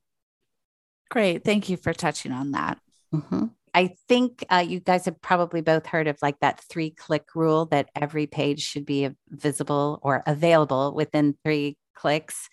Great. 1.10 1.44
Thank 1.44 1.68
you 1.68 1.76
for 1.76 1.92
touching 1.92 2.32
on 2.32 2.52
that. 2.52 2.78
Mm-hmm. 3.12 3.46
I 3.74 3.94
think 4.08 4.44
uh, 4.50 4.64
you 4.66 4.80
guys 4.80 5.04
have 5.04 5.20
probably 5.20 5.60
both 5.60 5.86
heard 5.86 6.08
of 6.08 6.18
like 6.22 6.40
that 6.40 6.60
three 6.60 6.90
click 6.90 7.34
rule 7.34 7.66
that 7.66 7.88
every 7.94 8.26
page 8.26 8.60
should 8.62 8.84
be 8.84 9.10
visible 9.28 10.00
or 10.02 10.22
available 10.26 10.92
within 10.94 11.36
three 11.44 11.76
clicks. 11.94 12.48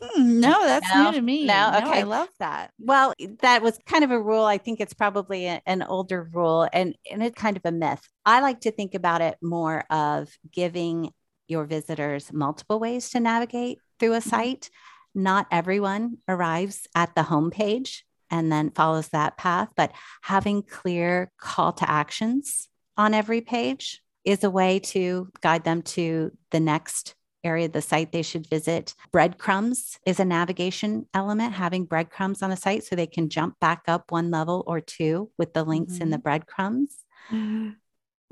Hmm, 0.00 0.40
no, 0.40 0.64
that's 0.64 0.86
no, 0.94 1.10
new 1.10 1.16
to 1.16 1.22
me. 1.22 1.46
No, 1.46 1.72
okay. 1.76 1.84
No, 1.84 1.92
I 1.92 2.02
love 2.02 2.28
that. 2.38 2.70
Well, 2.78 3.14
that 3.40 3.62
was 3.62 3.78
kind 3.86 4.04
of 4.04 4.10
a 4.10 4.20
rule. 4.20 4.44
I 4.44 4.58
think 4.58 4.80
it's 4.80 4.94
probably 4.94 5.46
a, 5.46 5.60
an 5.66 5.82
older 5.82 6.28
rule 6.32 6.68
and, 6.72 6.94
and 7.10 7.22
it's 7.22 7.40
kind 7.40 7.56
of 7.56 7.62
a 7.64 7.72
myth. 7.72 8.06
I 8.24 8.40
like 8.40 8.60
to 8.60 8.70
think 8.70 8.94
about 8.94 9.20
it 9.20 9.36
more 9.42 9.84
of 9.90 10.28
giving 10.52 11.10
your 11.48 11.64
visitors 11.64 12.32
multiple 12.32 12.78
ways 12.78 13.10
to 13.10 13.20
navigate 13.20 13.78
through 13.98 14.12
a 14.14 14.18
mm-hmm. 14.18 14.30
site. 14.30 14.70
Not 15.14 15.46
everyone 15.50 16.18
arrives 16.28 16.86
at 16.94 17.14
the 17.14 17.22
homepage 17.22 18.02
and 18.30 18.50
then 18.50 18.70
follows 18.70 19.08
that 19.08 19.36
path. 19.36 19.70
But 19.76 19.92
having 20.22 20.62
clear 20.62 21.32
call 21.38 21.72
to 21.74 21.90
actions 21.90 22.68
on 22.96 23.14
every 23.14 23.40
page 23.40 24.02
is 24.24 24.44
a 24.44 24.50
way 24.50 24.78
to 24.78 25.28
guide 25.40 25.64
them 25.64 25.82
to 25.82 26.30
the 26.50 26.60
next 26.60 27.14
area 27.42 27.66
of 27.66 27.72
the 27.72 27.82
site 27.82 28.12
they 28.12 28.22
should 28.22 28.46
visit. 28.46 28.94
Breadcrumbs 29.12 29.98
is 30.04 30.20
a 30.20 30.24
navigation 30.24 31.06
element, 31.14 31.54
having 31.54 31.86
breadcrumbs 31.86 32.42
on 32.42 32.50
a 32.50 32.56
site 32.56 32.84
so 32.84 32.94
they 32.94 33.06
can 33.06 33.30
jump 33.30 33.58
back 33.60 33.82
up 33.88 34.12
one 34.12 34.30
level 34.30 34.62
or 34.66 34.80
two 34.80 35.30
with 35.38 35.54
the 35.54 35.64
links 35.64 35.94
mm-hmm. 35.94 36.02
in 36.02 36.10
the 36.10 36.16
mm-hmm. 36.16 36.22
breadcrumbs. 36.22 36.96
Mm-hmm. 37.30 37.70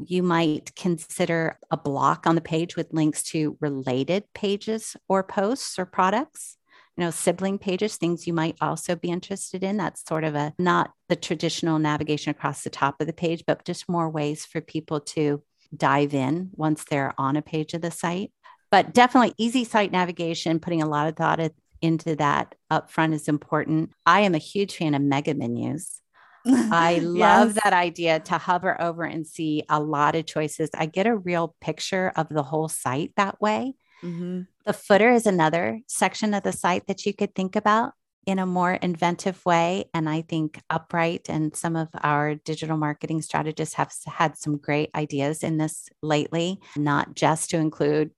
You 0.00 0.22
might 0.22 0.76
consider 0.76 1.58
a 1.72 1.76
block 1.76 2.28
on 2.28 2.36
the 2.36 2.40
page 2.40 2.76
with 2.76 2.92
links 2.92 3.24
to 3.30 3.56
related 3.60 4.32
pages 4.32 4.96
or 5.08 5.24
posts 5.24 5.76
or 5.76 5.86
products 5.86 6.57
you 6.98 7.04
know, 7.04 7.10
sibling 7.12 7.58
pages, 7.58 7.96
things 7.96 8.26
you 8.26 8.32
might 8.32 8.56
also 8.60 8.96
be 8.96 9.08
interested 9.08 9.62
in. 9.62 9.76
That's 9.76 10.04
sort 10.04 10.24
of 10.24 10.34
a 10.34 10.52
not 10.58 10.90
the 11.08 11.14
traditional 11.14 11.78
navigation 11.78 12.32
across 12.32 12.64
the 12.64 12.70
top 12.70 13.00
of 13.00 13.06
the 13.06 13.12
page, 13.12 13.44
but 13.46 13.64
just 13.64 13.88
more 13.88 14.10
ways 14.10 14.44
for 14.44 14.60
people 14.60 14.98
to 15.00 15.40
dive 15.76 16.12
in 16.12 16.50
once 16.54 16.84
they're 16.84 17.14
on 17.16 17.36
a 17.36 17.42
page 17.42 17.72
of 17.72 17.82
the 17.82 17.92
site. 17.92 18.32
But 18.72 18.94
definitely 18.94 19.32
easy 19.38 19.62
site 19.62 19.92
navigation, 19.92 20.58
putting 20.58 20.82
a 20.82 20.88
lot 20.88 21.06
of 21.06 21.14
thought 21.14 21.52
into 21.80 22.16
that 22.16 22.56
up 22.68 22.90
front 22.90 23.14
is 23.14 23.28
important. 23.28 23.90
I 24.04 24.22
am 24.22 24.34
a 24.34 24.38
huge 24.38 24.76
fan 24.76 24.94
of 24.94 25.00
mega 25.00 25.34
menus. 25.34 26.00
I 26.46 26.98
love 26.98 27.54
yes. 27.54 27.62
that 27.62 27.74
idea 27.74 28.18
to 28.18 28.38
hover 28.38 28.80
over 28.80 29.04
and 29.04 29.24
see 29.24 29.62
a 29.68 29.78
lot 29.78 30.16
of 30.16 30.26
choices. 30.26 30.70
I 30.74 30.86
get 30.86 31.06
a 31.06 31.16
real 31.16 31.54
picture 31.60 32.12
of 32.16 32.28
the 32.28 32.42
whole 32.42 32.68
site 32.68 33.12
that 33.16 33.40
way. 33.40 33.74
Mm-hmm. 34.02 34.42
The 34.64 34.72
footer 34.72 35.10
is 35.10 35.26
another 35.26 35.80
section 35.86 36.34
of 36.34 36.42
the 36.42 36.52
site 36.52 36.86
that 36.86 37.06
you 37.06 37.12
could 37.12 37.34
think 37.34 37.56
about 37.56 37.92
in 38.26 38.38
a 38.38 38.46
more 38.46 38.74
inventive 38.74 39.44
way. 39.46 39.86
And 39.94 40.08
I 40.08 40.20
think 40.20 40.60
Upright 40.68 41.30
and 41.30 41.56
some 41.56 41.76
of 41.76 41.88
our 42.02 42.34
digital 42.34 42.76
marketing 42.76 43.22
strategists 43.22 43.76
have 43.76 43.90
had 44.06 44.36
some 44.36 44.58
great 44.58 44.90
ideas 44.94 45.42
in 45.42 45.56
this 45.56 45.88
lately, 46.02 46.60
not 46.76 47.14
just 47.14 47.50
to 47.50 47.56
include 47.56 48.10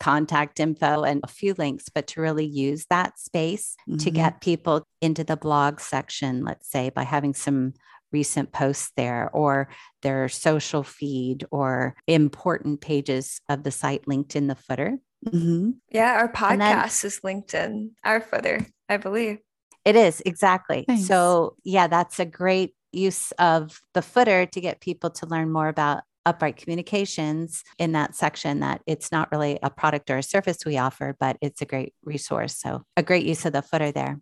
contact 0.00 0.58
info 0.58 1.02
and 1.02 1.20
a 1.22 1.28
few 1.28 1.54
links, 1.58 1.88
but 1.88 2.06
to 2.08 2.20
really 2.20 2.46
use 2.46 2.86
that 2.88 3.18
space 3.18 3.76
mm-hmm. 3.88 3.98
to 3.98 4.10
get 4.10 4.40
people 4.40 4.84
into 5.00 5.22
the 5.22 5.36
blog 5.36 5.80
section, 5.80 6.44
let's 6.44 6.70
say, 6.70 6.88
by 6.90 7.04
having 7.04 7.34
some 7.34 7.74
recent 8.10 8.52
posts 8.52 8.90
there 8.96 9.30
or 9.32 9.68
their 10.02 10.28
social 10.28 10.82
feed 10.82 11.44
or 11.50 11.94
important 12.06 12.80
pages 12.80 13.40
of 13.48 13.62
the 13.62 13.70
site 13.70 14.08
linked 14.08 14.34
in 14.34 14.46
the 14.46 14.54
footer. 14.54 14.98
Mm-hmm. 15.26 15.70
Yeah, 15.90 16.12
our 16.14 16.32
podcast 16.32 17.02
then, 17.02 17.08
is 17.08 17.20
linked 17.22 17.54
in 17.54 17.92
our 18.04 18.20
footer, 18.20 18.66
I 18.88 18.96
believe. 18.96 19.38
It 19.84 19.96
is 19.96 20.22
exactly. 20.24 20.84
Thanks. 20.86 21.06
So, 21.06 21.56
yeah, 21.64 21.86
that's 21.86 22.20
a 22.20 22.24
great 22.24 22.74
use 22.92 23.32
of 23.32 23.80
the 23.94 24.02
footer 24.02 24.46
to 24.46 24.60
get 24.60 24.80
people 24.80 25.10
to 25.10 25.26
learn 25.26 25.50
more 25.50 25.68
about 25.68 26.02
upright 26.24 26.56
communications 26.56 27.64
in 27.78 27.92
that 27.92 28.14
section 28.14 28.60
that 28.60 28.80
it's 28.86 29.10
not 29.10 29.30
really 29.32 29.58
a 29.62 29.70
product 29.70 30.08
or 30.10 30.18
a 30.18 30.22
service 30.22 30.58
we 30.64 30.78
offer 30.78 31.16
but 31.18 31.36
it's 31.40 31.60
a 31.62 31.64
great 31.64 31.94
resource 32.04 32.56
so 32.56 32.82
a 32.96 33.02
great 33.02 33.26
use 33.26 33.44
of 33.44 33.52
the 33.52 33.60
footer 33.60 33.90
there 33.90 34.20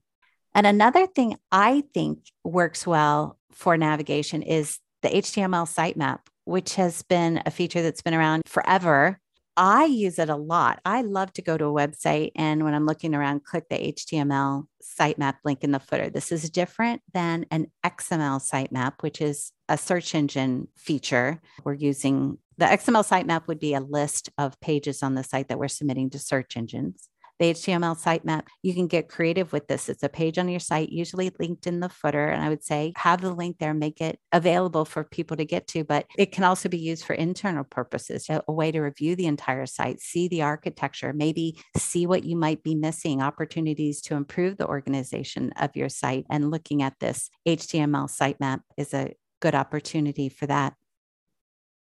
and 0.55 0.67
another 0.67 1.07
thing 1.07 1.37
i 1.53 1.83
think 1.93 2.21
works 2.43 2.87
well 2.87 3.39
for 3.53 3.77
navigation 3.77 4.41
is 4.41 4.79
the 5.03 5.09
html 5.09 5.69
sitemap 5.69 6.21
which 6.45 6.77
has 6.77 7.03
been 7.03 7.43
a 7.45 7.51
feature 7.51 7.83
that's 7.83 8.03
been 8.03 8.15
around 8.15 8.43
forever 8.47 9.20
I 9.57 9.85
use 9.85 10.19
it 10.19 10.31
a 10.31 10.37
lot. 10.37 10.81
I 10.85 11.03
love 11.03 11.33
to 11.35 11.43
go 11.43 11.59
to 11.59 11.67
a 11.67 11.73
website 11.73 12.31
and 12.35 12.65
when 12.65 12.73
I'm 12.73 12.87
looking 12.87 13.15
around, 13.15 13.45
click 13.45 13.69
the 13.69 13.77
HTML 13.77 14.67
sitemap 14.83 15.35
link 15.45 15.63
in 15.63 15.73
the 15.73 15.79
footer. 15.79 16.09
This 16.09 16.33
is 16.33 16.49
different 16.49 17.03
than 17.13 17.45
an 17.51 17.67
XML 17.85 18.41
sitemap, 18.41 18.95
which 19.01 19.21
is 19.21 19.53
a 19.69 19.77
search 19.77 20.15
engine 20.15 20.69
feature. 20.77 21.43
We're 21.63 21.75
using 21.75 22.39
the 22.57 22.67
XML 22.67 23.07
sitemap 23.07 23.47
would 23.49 23.61
be 23.61 23.75
a 23.75 23.81
list 23.81 24.31
of 24.39 24.59
pages 24.61 25.03
on 25.03 25.15
the 25.15 25.25
site 25.25 25.49
that 25.49 25.59
we're 25.59 25.69
submitting 25.69 26.11
to 26.11 26.19
search 26.19 26.57
engines 26.57 27.10
the 27.41 27.55
HTML 27.55 27.99
sitemap. 27.99 28.47
You 28.63 28.75
can 28.75 28.87
get 28.87 29.09
creative 29.09 29.53
with 29.53 29.67
this. 29.67 29.89
It's 29.89 30.03
a 30.03 30.11
page 30.11 30.39
on 30.39 30.49
your 30.49 30.61
site, 30.61 30.91
usually 30.91 31.33
linked 31.41 31.67
in 31.67 31.81
the 31.81 31.89
footer. 31.89 32.29
And 32.29 32.45
I 32.45 32.51
would 32.51 32.63
say 32.63 32.93
have 32.97 33.23
the 33.23 33.33
link 33.33 33.57
there, 33.59 33.73
make 33.73 34.01
it 34.03 34.21
available 34.31 34.85
for 34.85 35.03
people 35.03 35.39
to 35.39 35.47
get 35.47 35.67
to, 35.69 35.83
but 35.83 36.07
it 36.19 36.33
can 36.33 36.45
also 36.45 36.69
be 36.69 36.79
used 36.79 37.05
for 37.05 37.15
internal 37.15 37.65
purposes, 37.65 38.29
a 38.29 38.53
way 38.53 38.71
to 38.71 38.81
review 38.81 39.17
the 39.17 39.27
entire 39.27 39.65
site, 39.65 40.01
see 40.01 40.29
the 40.29 40.43
architecture, 40.43 41.15
maybe 41.15 41.59
see 41.77 42.07
what 42.07 42.25
you 42.25 42.37
might 42.37 42.63
be 42.63 42.75
missing, 42.75 43.23
opportunities 43.23 44.03
to 44.03 44.15
improve 44.15 44.59
the 44.59 44.69
organization 44.69 45.51
of 45.59 45.75
your 45.75 45.89
site. 45.89 46.27
And 46.29 46.51
looking 46.51 46.83
at 46.83 47.01
this 47.01 47.31
HTML 47.49 48.11
sitemap 48.11 48.61
is 48.77 48.93
a 48.93 49.15
good 49.41 49.55
opportunity 49.55 50.29
for 50.29 50.47
that. 50.47 50.75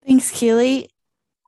Thanks, 0.06 0.32
Keely. 0.32 0.90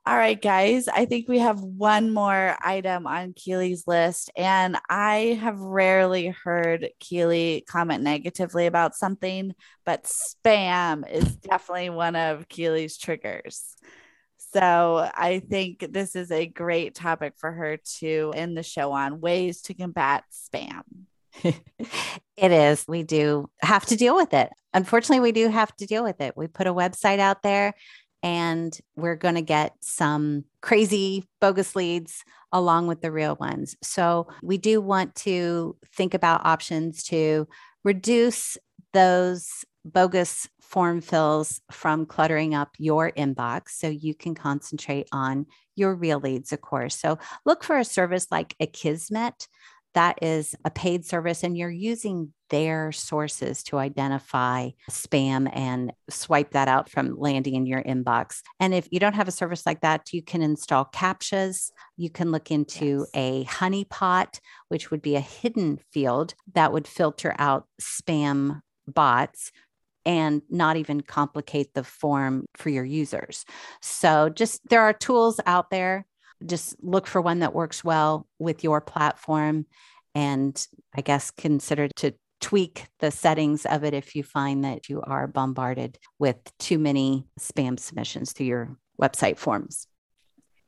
All 0.08 0.16
right, 0.16 0.42
guys, 0.42 0.88
I 0.88 1.04
think 1.04 1.28
we 1.28 1.40
have 1.40 1.60
one 1.60 2.14
more 2.14 2.56
item 2.62 3.06
on 3.06 3.34
Keely's 3.34 3.86
list. 3.88 4.32
And 4.38 4.78
I 4.90 5.38
have 5.42 5.60
rarely 5.60 6.28
heard 6.28 6.88
Keely 7.02 7.66
comment 7.68 8.04
negatively 8.04 8.68
about 8.68 8.96
something, 8.96 9.54
but 9.86 10.06
spam 10.06 11.04
is 11.12 11.36
definitely 11.36 11.90
one 11.90 12.16
of 12.16 12.48
Keely's 12.48 12.98
triggers. 12.98 13.76
So 14.54 15.12
I 15.14 15.40
think 15.40 15.86
this 15.92 16.16
is 16.16 16.32
a 16.32 16.46
great 16.46 16.96
topic 16.96 17.34
for 17.36 17.52
her 17.52 17.76
to 18.00 18.32
end 18.34 18.56
the 18.56 18.64
show 18.64 18.94
on 18.94 19.20
ways 19.20 19.62
to 19.64 19.74
combat 19.74 20.24
spam. 20.32 20.84
it 21.44 22.52
is. 22.52 22.86
We 22.88 23.04
do 23.04 23.50
have 23.62 23.86
to 23.88 23.98
deal 23.98 24.16
with 24.16 24.34
it. 24.34 24.52
Unfortunately, 24.74 25.20
we 25.20 25.34
do 25.34 25.50
have 25.50 25.76
to 25.78 25.86
deal 25.86 26.06
with 26.06 26.22
it. 26.22 26.38
We 26.38 26.48
put 26.48 26.66
a 26.66 26.74
website 26.74 27.20
out 27.20 27.44
there 27.44 27.74
and 28.24 28.78
we're 28.96 29.16
going 29.16 29.36
to 29.36 29.42
get 29.42 29.74
some 29.82 30.44
crazy 30.62 31.24
bogus 31.40 31.76
leads 31.76 32.24
along 32.52 32.88
with 32.88 33.02
the 33.02 33.12
real 33.12 33.36
ones. 33.36 33.76
So 33.82 34.28
we 34.42 34.58
do 34.58 34.82
want 34.82 35.16
to 35.16 35.78
think 35.96 36.14
about 36.14 36.46
options 36.46 37.04
to 37.06 37.48
reduce 37.84 38.58
those 38.94 39.66
bogus 39.86 40.48
form 40.62 41.00
fills 41.00 41.62
from 41.72 42.06
cluttering 42.06 42.54
up 42.54 42.72
your 42.78 43.12
inbox 43.12 43.70
so 43.70 43.88
you 43.88 44.14
can 44.14 44.36
concentrate 44.36 45.08
on 45.12 45.46
your 45.76 45.96
real 45.96 46.20
leads, 46.20 46.52
of 46.52 46.62
course. 46.62 47.00
So 47.00 47.18
look 47.46 47.64
for 47.64 47.78
a 47.78 47.86
service 47.86 48.28
like 48.32 48.56
Akismet. 48.62 49.48
That 49.94 50.20
is 50.22 50.56
a 50.66 50.70
paid 50.70 51.06
service, 51.06 51.44
and 51.44 51.58
you're 51.58 51.70
using 51.70 52.34
their 52.50 52.92
sources 52.92 53.64
to 53.64 53.78
identify 53.78 54.70
spam 54.90 55.50
and 55.54 55.94
swipe 56.10 56.52
that 56.52 56.68
out 56.68 56.90
from 56.90 57.18
landing 57.18 57.56
in 57.56 57.66
your 57.66 57.84
inbox. 57.84 58.42
And 58.60 58.74
if 58.74 58.88
you 58.92 59.00
don't 59.00 59.16
have 59.16 59.28
a 59.28 59.32
service 59.32 59.66
like 59.66 59.82
that, 59.82 60.14
you 60.14 60.22
can 60.22 60.42
install 60.42 60.86
CAPTCHAs. 60.86 61.72
You 61.98 62.10
can 62.10 62.32
look 62.32 62.52
into 62.52 63.06
yes. 63.06 63.10
a 63.14 63.46
honeypot, 63.46 64.40
which 64.70 64.92
would 64.92 65.02
be 65.02 65.16
a 65.16 65.22
hidden 65.22 65.80
field 65.92 66.34
that 66.54 66.72
would 66.72 66.88
filter 66.88 67.36
out 67.38 67.68
spam 67.82 68.62
bots 68.88 69.52
and 70.06 70.42
not 70.50 70.78
even 70.78 71.02
complicate 71.02 71.74
the 71.74 71.84
form 71.84 72.46
for 72.56 72.70
your 72.70 72.86
users. 72.86 73.44
So, 73.82 74.30
just 74.30 74.62
there 74.70 74.82
are 74.82 74.94
tools 74.94 75.40
out 75.46 75.70
there. 75.70 76.06
Just 76.46 76.82
look 76.82 77.08
for 77.08 77.20
one 77.20 77.40
that 77.40 77.54
works 77.54 77.84
well 77.84 78.28
with 78.40 78.64
your 78.64 78.80
platform 78.80 79.66
and 80.16 80.68
I 80.96 81.02
guess 81.02 81.30
consider 81.30 81.90
to 81.98 82.16
tweak 82.40 82.88
the 83.00 83.12
settings 83.12 83.66
of 83.66 83.84
it 83.84 83.94
if 83.94 84.16
you 84.16 84.24
find 84.24 84.64
that 84.64 84.90
you 84.90 85.02
are 85.02 85.28
bombarded 85.28 85.98
with 86.20 86.38
too 86.60 86.78
many 86.78 87.26
spam 87.40 87.80
submissions 87.80 88.34
to 88.34 88.44
your 88.44 88.78
website 89.02 89.38
forms. 89.38 89.88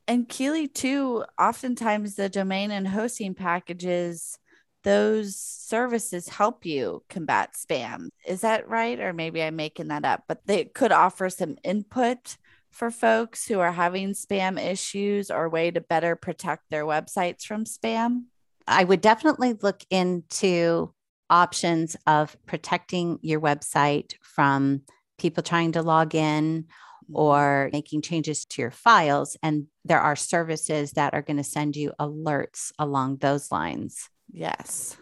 And 0.08 0.28
Keely, 0.28 0.68
too, 0.68 1.24
oftentimes 1.40 2.16
the 2.16 2.30
domain 2.30 2.72
and 2.72 2.88
hosting 2.88 3.36
packages 3.36 4.38
those 4.84 5.36
services 5.36 6.30
help 6.30 6.66
you 6.66 7.04
combat 7.10 7.54
spam. 7.54 8.08
Is 8.26 8.42
that 8.42 8.70
right? 8.70 9.00
Or 9.00 9.14
maybe 9.14 9.44
I'm 9.44 9.56
making 9.56 9.90
that 9.90 10.06
up, 10.06 10.24
but 10.28 10.46
they 10.46 10.66
could 10.66 10.92
offer 10.92 11.30
some 11.30 11.58
input 11.64 12.38
for 12.72 12.92
folks 12.92 13.48
who 13.48 13.60
are 13.60 13.72
having 13.72 14.14
spam 14.14 14.64
issues 14.64 15.32
or 15.32 15.50
way 15.50 15.72
to 15.72 15.82
better 15.82 16.16
protect 16.16 16.64
their 16.70 16.86
websites 16.86 17.44
from 17.44 17.66
spam? 17.66 18.26
I 18.68 18.84
would 18.84 19.02
definitely 19.02 19.54
look 19.54 19.84
into 19.90 20.94
options 21.30 21.96
of 22.08 22.36
protecting 22.46 23.20
your 23.22 23.42
website 23.42 24.14
from 24.22 24.82
people 25.18 25.44
trying 25.44 25.74
to 25.74 25.82
log 25.82 26.16
in 26.16 26.64
mm-hmm. 26.64 27.16
or 27.16 27.70
making 27.72 28.02
changes 28.02 28.46
to 28.46 28.62
your 28.62 28.72
files. 28.72 29.38
And 29.44 29.68
there 29.86 30.00
are 30.00 30.16
services 30.16 30.94
that 30.94 31.14
are 31.14 31.22
going 31.22 31.38
to 31.38 31.44
send 31.44 31.76
you 31.76 31.94
alerts 32.00 32.72
along 32.80 33.18
those 33.18 33.52
lines. 33.52 34.10
Yes. 34.32 34.98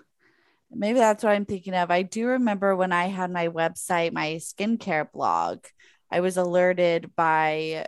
Maybe 0.69 0.99
that's 0.99 1.23
what 1.23 1.33
I'm 1.33 1.45
thinking 1.45 1.73
of. 1.73 1.91
I 1.91 2.01
do 2.01 2.27
remember 2.27 2.75
when 2.75 2.91
I 2.91 3.05
had 3.05 3.31
my 3.31 3.47
website, 3.47 4.11
my 4.11 4.35
skincare 4.35 5.09
blog, 5.11 5.59
I 6.11 6.19
was 6.19 6.37
alerted 6.37 7.15
by 7.15 7.87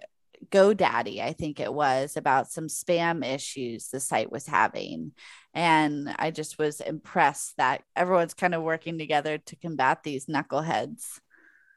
GoDaddy, 0.50 1.22
I 1.22 1.34
think 1.34 1.60
it 1.60 1.74
was, 1.74 2.18
about 2.18 2.52
some 2.52 2.68
spam 2.68 3.26
issues 3.26 3.90
the 3.90 4.00
site 4.00 4.32
was 4.32 4.48
having. 4.48 5.12
And 5.54 6.14
I 6.18 6.32
just 6.32 6.58
was 6.58 6.80
impressed 6.80 7.58
that 7.58 7.84
everyone's 7.96 8.34
kind 8.34 8.56
of 8.56 8.64
working 8.64 8.98
together 8.98 9.38
to 9.38 9.56
combat 9.56 10.04
these 10.04 10.28
knuckleheads. 10.28 11.20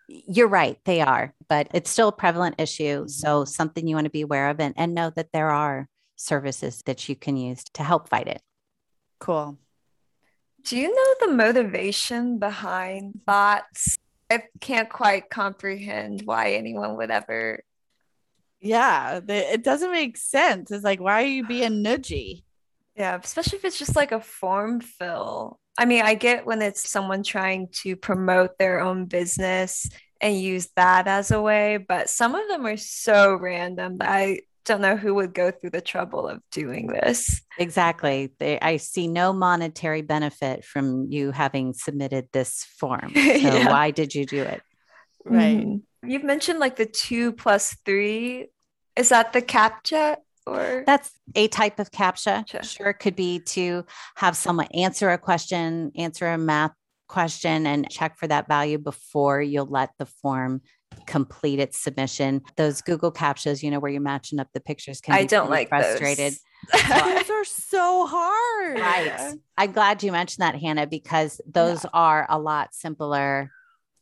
You're 0.09 0.48
right, 0.48 0.79
they 0.85 1.01
are, 1.01 1.35
but 1.48 1.68
it's 1.72 1.90
still 1.90 2.09
a 2.09 2.12
prevalent 2.12 2.57
issue. 2.59 3.09
So, 3.09 3.42
mm-hmm. 3.42 3.48
something 3.48 3.87
you 3.87 3.96
want 3.96 4.07
to 4.07 4.11
be 4.11 4.22
aware 4.22 4.51
of 4.51 4.61
and, 4.61 4.75
and 4.77 4.94
know 4.94 5.11
that 5.11 5.33
there 5.33 5.51
are 5.51 5.88
services 6.16 6.83
that 6.87 7.09
you 7.09 7.16
can 7.16 7.37
use 7.37 7.64
to 7.75 7.83
help 7.83 8.09
fight 8.09 8.29
it. 8.29 8.42
Cool. 9.18 9.59
Do 10.64 10.77
you 10.77 10.94
know 10.94 11.27
the 11.27 11.35
motivation 11.35 12.38
behind 12.38 13.25
bots? 13.25 13.98
I 14.31 14.44
can't 14.61 14.88
quite 14.88 15.29
comprehend 15.29 16.22
why 16.25 16.53
anyone 16.53 16.96
would 16.96 17.11
ever. 17.11 17.64
Yeah, 18.62 19.20
the, 19.20 19.53
it 19.53 19.64
doesn't 19.64 19.90
make 19.90 20.16
sense. 20.16 20.70
It's 20.70 20.85
like, 20.85 21.01
why 21.01 21.22
are 21.22 21.27
you 21.27 21.46
being 21.46 21.83
nudgy? 21.85 22.44
Yeah, 22.96 23.18
especially 23.22 23.59
if 23.59 23.64
it's 23.64 23.79
just 23.79 23.96
like 23.96 24.12
a 24.12 24.20
form 24.20 24.81
fill. 24.81 25.59
I 25.77 25.87
mean, 25.87 26.03
I 26.03 26.14
get 26.14 26.46
when 26.46 26.62
it's 26.62 26.88
someone 26.88 27.22
trying 27.22 27.68
to 27.83 27.96
promote 27.96 28.59
their 28.59 28.81
own 28.81 29.07
business 29.07 29.88
and 30.20 30.38
use 30.38 30.68
that 30.77 31.09
as 31.09 31.31
a 31.31 31.40
way, 31.40 31.79
but 31.79 32.09
some 32.09 32.35
of 32.35 32.46
them 32.48 32.66
are 32.66 32.77
so 32.77 33.35
random 33.35 33.98
that 33.98 34.09
I 34.09 34.40
don't 34.64 34.81
know 34.81 34.96
who 34.96 35.14
would 35.14 35.35
go 35.35 35.51
through 35.51 35.70
the 35.70 35.81
trouble 35.81 36.29
of 36.29 36.40
doing 36.53 36.87
this. 36.87 37.42
Exactly. 37.59 38.33
They, 38.38 38.61
I 38.61 38.77
see 38.77 39.09
no 39.09 39.33
monetary 39.33 40.03
benefit 40.03 40.64
from 40.64 41.07
you 41.11 41.33
having 41.33 41.72
submitted 41.72 42.29
this 42.33 42.64
form. 42.79 43.12
So 43.14 43.20
yeah. 43.20 43.70
why 43.70 43.90
did 43.90 44.14
you 44.14 44.25
do 44.25 44.42
it? 44.42 44.62
Right. 45.25 45.59
Mm-hmm. 45.59 45.77
You've 46.05 46.25
mentioned 46.25 46.59
like 46.59 46.77
the 46.77 46.87
two 46.87 47.33
plus 47.33 47.77
three. 47.85 48.49
Is 48.97 49.11
that 49.11 49.33
the 49.33 49.43
CAPTCHA 49.43 50.17
or? 50.47 50.85
That's 50.87 51.11
a 51.35 51.49
type 51.49 51.79
of 51.79 51.91
CAPTCHA. 51.91 52.49
Sure. 52.49 52.62
sure. 52.62 52.88
It 52.88 52.95
could 52.95 53.17
be 53.17 53.41
to 53.41 53.85
have 54.17 54.37
someone 54.37 54.67
answer 54.75 55.11
a 55.11 55.19
question, 55.19 55.93
answer 55.97 56.29
a 56.29 56.38
math 56.38 56.73
question, 57.09 57.67
and 57.67 57.88
check 57.91 58.19
for 58.19 58.27
that 58.27 58.49
value 58.49 58.79
before 58.79 59.41
you'll 59.41 59.67
let 59.67 59.91
the 59.99 60.07
form 60.07 60.61
complete 61.07 61.59
its 61.59 61.79
submission. 61.79 62.43
Those 62.57 62.83
Google 62.83 63.12
captchas, 63.12 63.62
you 63.62 63.71
know, 63.71 63.79
where 63.79 63.91
you're 63.91 64.01
matching 64.01 64.38
up 64.38 64.49
the 64.53 64.61
pictures 64.61 65.01
can 65.01 65.15
I 65.15 65.25
don't 65.25 65.51
like 65.51 65.69
frustrated. 65.69 66.35
Those. 66.73 66.83
those 66.88 67.31
are 67.31 67.45
so 67.45 68.07
hard. 68.07 68.79
Right. 68.79 69.35
I'm 69.57 69.73
glad 69.73 70.03
you 70.03 70.12
mentioned 70.12 70.43
that, 70.43 70.61
Hannah, 70.61 70.87
because 70.87 71.41
those 71.47 71.85
yeah. 71.85 71.91
are 71.95 72.27
a 72.29 72.38
lot 72.38 72.75
simpler 72.75 73.51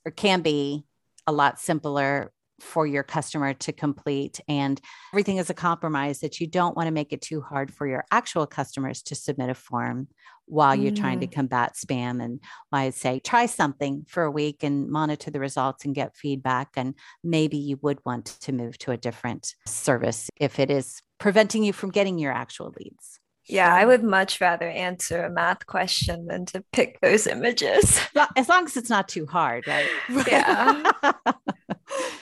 or 0.04 0.12
can 0.12 0.40
be 0.40 0.84
a 1.30 1.32
lot 1.32 1.60
simpler 1.60 2.32
for 2.60 2.86
your 2.86 3.02
customer 3.02 3.54
to 3.54 3.72
complete. 3.72 4.40
And 4.48 4.80
everything 5.12 5.38
is 5.38 5.48
a 5.48 5.54
compromise 5.54 6.20
that 6.20 6.40
you 6.40 6.46
don't 6.46 6.76
want 6.76 6.88
to 6.88 6.92
make 6.92 7.12
it 7.12 7.22
too 7.22 7.40
hard 7.40 7.72
for 7.72 7.86
your 7.86 8.04
actual 8.10 8.46
customers 8.46 9.02
to 9.04 9.14
submit 9.14 9.48
a 9.48 9.54
form 9.54 10.08
while 10.46 10.74
you're 10.74 10.92
mm. 10.92 11.00
trying 11.00 11.20
to 11.20 11.26
mm. 11.26 11.32
combat 11.32 11.74
spam. 11.74 12.22
And 12.22 12.40
I'd 12.72 12.94
say 12.94 13.20
try 13.20 13.46
something 13.46 14.04
for 14.08 14.24
a 14.24 14.30
week 14.30 14.62
and 14.62 14.90
monitor 14.90 15.30
the 15.30 15.40
results 15.40 15.84
and 15.84 15.94
get 15.94 16.16
feedback. 16.16 16.70
And 16.76 16.94
maybe 17.24 17.56
you 17.56 17.78
would 17.82 18.00
want 18.04 18.26
to 18.40 18.52
move 18.52 18.76
to 18.78 18.90
a 18.90 18.96
different 18.96 19.54
service 19.66 20.28
if 20.36 20.58
it 20.58 20.70
is 20.70 21.00
preventing 21.18 21.62
you 21.62 21.72
from 21.72 21.90
getting 21.90 22.18
your 22.18 22.32
actual 22.32 22.74
leads. 22.78 23.19
Yeah, 23.50 23.74
I 23.74 23.84
would 23.84 24.04
much 24.04 24.40
rather 24.40 24.68
answer 24.68 25.24
a 25.24 25.30
math 25.30 25.66
question 25.66 26.26
than 26.26 26.46
to 26.46 26.62
pick 26.72 27.00
those 27.00 27.26
images. 27.26 28.00
As 28.36 28.48
long 28.48 28.64
as 28.64 28.76
it's 28.76 28.90
not 28.90 29.08
too 29.08 29.26
hard, 29.26 29.66
right? 29.66 29.88
Yeah. 30.26 30.92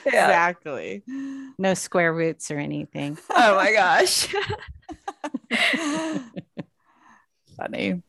yeah. 0.05 0.25
Exactly. 0.25 1.03
No 1.57 1.73
square 1.75 2.13
roots 2.13 2.49
or 2.49 2.57
anything. 2.57 3.17
Oh 3.29 3.55
my 3.55 3.71
gosh. 3.71 4.27
Funny. 7.57 8.01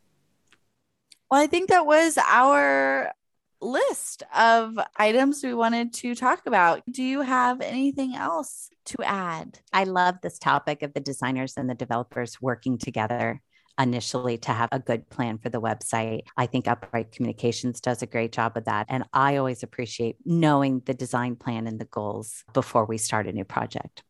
Well, 1.30 1.40
I 1.40 1.46
think 1.46 1.68
that 1.68 1.84
was 1.84 2.16
our 2.18 3.12
list 3.60 4.22
of 4.34 4.78
items 4.96 5.44
we 5.44 5.52
wanted 5.52 5.92
to 5.94 6.14
talk 6.14 6.46
about. 6.46 6.82
Do 6.90 7.02
you 7.02 7.20
have 7.20 7.60
anything 7.60 8.14
else 8.14 8.70
to 8.90 9.02
add? 9.02 9.58
I 9.72 9.84
love 9.84 10.16
this 10.22 10.38
topic 10.38 10.82
of 10.82 10.92
the 10.94 11.00
designers 11.00 11.54
and 11.56 11.68
the 11.68 11.74
developers 11.74 12.40
working 12.40 12.78
together 12.78 13.40
initially 13.78 14.36
to 14.38 14.52
have 14.52 14.68
a 14.72 14.78
good 14.78 15.08
plan 15.08 15.38
for 15.38 15.48
the 15.48 15.60
website. 15.60 16.22
I 16.36 16.46
think 16.46 16.68
Upright 16.68 17.12
Communications 17.12 17.80
does 17.80 18.02
a 18.02 18.06
great 18.06 18.32
job 18.32 18.56
of 18.56 18.64
that. 18.64 18.86
And 18.88 19.04
I 19.12 19.36
always 19.36 19.62
appreciate 19.62 20.16
knowing 20.24 20.82
the 20.84 20.94
design 20.94 21.36
plan 21.36 21.66
and 21.66 21.80
the 21.80 21.86
goals 21.86 22.44
before 22.52 22.84
we 22.84 22.98
start 22.98 23.26
a 23.26 23.32
new 23.32 23.44
project. 23.44 24.02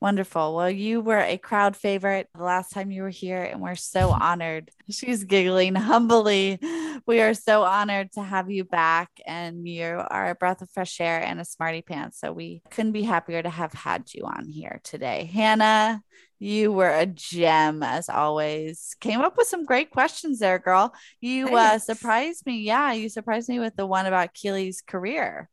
Wonderful. 0.00 0.56
Well, 0.56 0.70
you 0.70 1.02
were 1.02 1.18
a 1.18 1.36
crowd 1.36 1.76
favorite 1.76 2.28
the 2.34 2.42
last 2.42 2.70
time 2.70 2.90
you 2.90 3.02
were 3.02 3.10
here, 3.10 3.42
and 3.42 3.60
we're 3.60 3.74
so 3.74 4.08
honored. 4.20 4.70
She's 4.88 5.24
giggling 5.24 5.74
humbly. 5.74 6.58
We 7.06 7.20
are 7.20 7.34
so 7.34 7.64
honored 7.64 8.12
to 8.12 8.22
have 8.22 8.50
you 8.50 8.64
back, 8.64 9.10
and 9.26 9.68
you 9.68 9.84
are 9.84 10.30
a 10.30 10.34
breath 10.34 10.62
of 10.62 10.70
fresh 10.70 11.02
air 11.02 11.22
and 11.22 11.38
a 11.38 11.44
smarty 11.44 11.82
pants. 11.82 12.18
So 12.18 12.32
we 12.32 12.62
couldn't 12.70 12.92
be 12.92 13.02
happier 13.02 13.42
to 13.42 13.50
have 13.50 13.74
had 13.74 14.14
you 14.14 14.24
on 14.24 14.48
here 14.48 14.80
today. 14.84 15.30
Hannah, 15.34 16.02
you 16.38 16.72
were 16.72 16.90
a 16.90 17.04
gem 17.04 17.82
as 17.82 18.08
always. 18.08 18.96
Came 19.00 19.20
up 19.20 19.36
with 19.36 19.48
some 19.48 19.66
great 19.66 19.90
questions 19.90 20.38
there, 20.38 20.58
girl. 20.58 20.94
You 21.20 21.54
uh, 21.54 21.78
surprised 21.78 22.46
me. 22.46 22.62
Yeah, 22.62 22.92
you 22.92 23.10
surprised 23.10 23.50
me 23.50 23.58
with 23.58 23.76
the 23.76 23.86
one 23.86 24.06
about 24.06 24.32
Keely's 24.32 24.80
career 24.80 25.50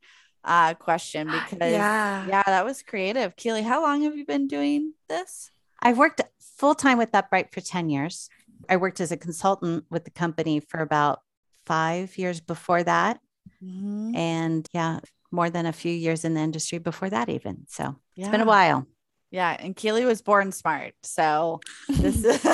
uh, 0.48 0.74
question 0.74 1.28
because 1.28 1.72
yeah. 1.72 2.26
yeah, 2.28 2.44
that 2.46 2.66
was 2.66 2.82
creative. 2.82 3.36
Keely, 3.36 3.62
how 3.62 3.82
long 3.82 4.02
have 4.04 4.16
you 4.18 4.26
been 4.26 4.48
doing 4.48 4.94
this? 5.10 5.52
I've 5.82 5.98
worked 5.98 6.22
full 6.40 6.74
time 6.74 6.98
with 6.98 7.14
Upright 7.14 7.54
for 7.54 7.62
10 7.62 7.90
years. 7.90 8.30
I 8.70 8.78
worked 8.78 9.00
as 9.00 9.12
a 9.12 9.18
consultant 9.18 9.86
with 9.92 10.06
the 10.06 10.12
company 10.12 10.60
for 10.60 10.80
about 10.80 11.22
five 11.66 12.18
years 12.18 12.40
before 12.40 12.82
that. 12.84 13.20
Mm-hmm. 13.64 14.16
And 14.16 14.68
yeah, 14.74 15.00
more 15.32 15.50
than 15.50 15.66
a 15.66 15.74
few 15.74 15.92
years 15.92 16.24
in 16.26 16.34
the 16.34 16.42
industry 16.42 16.80
before 16.80 17.10
that, 17.10 17.30
even. 17.30 17.66
So 17.68 17.96
yeah. 18.16 18.26
it's 18.26 18.32
been 18.32 18.42
a 18.42 18.46
while. 18.46 18.88
Yeah. 19.30 19.56
And 19.60 19.76
Keely 19.76 20.06
was 20.06 20.22
born 20.22 20.54
smart. 20.54 20.94
So 21.04 21.60
this 21.90 22.24
is 22.24 22.42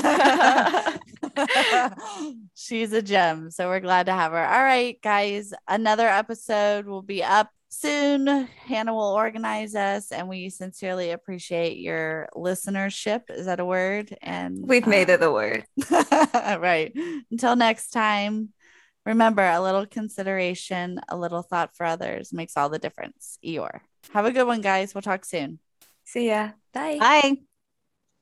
she's 2.56 2.94
a 2.94 3.02
gem. 3.02 3.52
So 3.52 3.70
we're 3.70 3.80
glad 3.80 4.08
to 4.08 4.14
have 4.14 4.32
her. 4.32 4.46
All 4.46 4.64
right, 4.64 5.00
guys. 5.02 5.54
Another 5.68 6.08
episode 6.08 6.86
will 6.86 7.04
be 7.04 7.24
up 7.24 7.50
soon. 7.74 8.28
Hannah 8.66 8.94
will 8.94 9.14
organize 9.14 9.76
us, 9.76 10.12
and 10.12 10.30
we 10.30 10.50
sincerely 10.50 11.12
appreciate 11.12 11.78
your 11.78 12.30
listenership. 12.36 13.30
Is 13.30 13.46
that 13.48 13.60
a 13.60 13.66
word? 13.66 14.16
And 14.22 14.60
we've 14.62 14.88
made 14.88 15.10
it 15.10 15.22
a 15.22 15.28
um, 15.28 15.34
word. 15.34 15.66
right. 15.92 16.94
Until 17.32 17.56
next 17.56 17.90
time, 17.90 18.54
Remember, 19.06 19.44
a 19.44 19.62
little 19.62 19.86
consideration, 19.86 21.00
a 21.10 21.18
little 21.18 21.42
thought 21.42 21.76
for 21.76 21.86
others 21.86 22.32
makes 22.32 22.56
all 22.56 22.70
the 22.70 22.80
difference. 22.80 23.38
Eeyore. 23.46 23.82
Have 24.14 24.26
a 24.26 24.32
good 24.32 24.48
one, 24.48 24.62
guys. 24.62 24.96
We'll 24.96 25.02
talk 25.02 25.26
soon. 25.26 25.60
See 26.06 26.30
ya. 26.30 26.52
Bye. 26.74 27.00
Bye. 27.00 27.38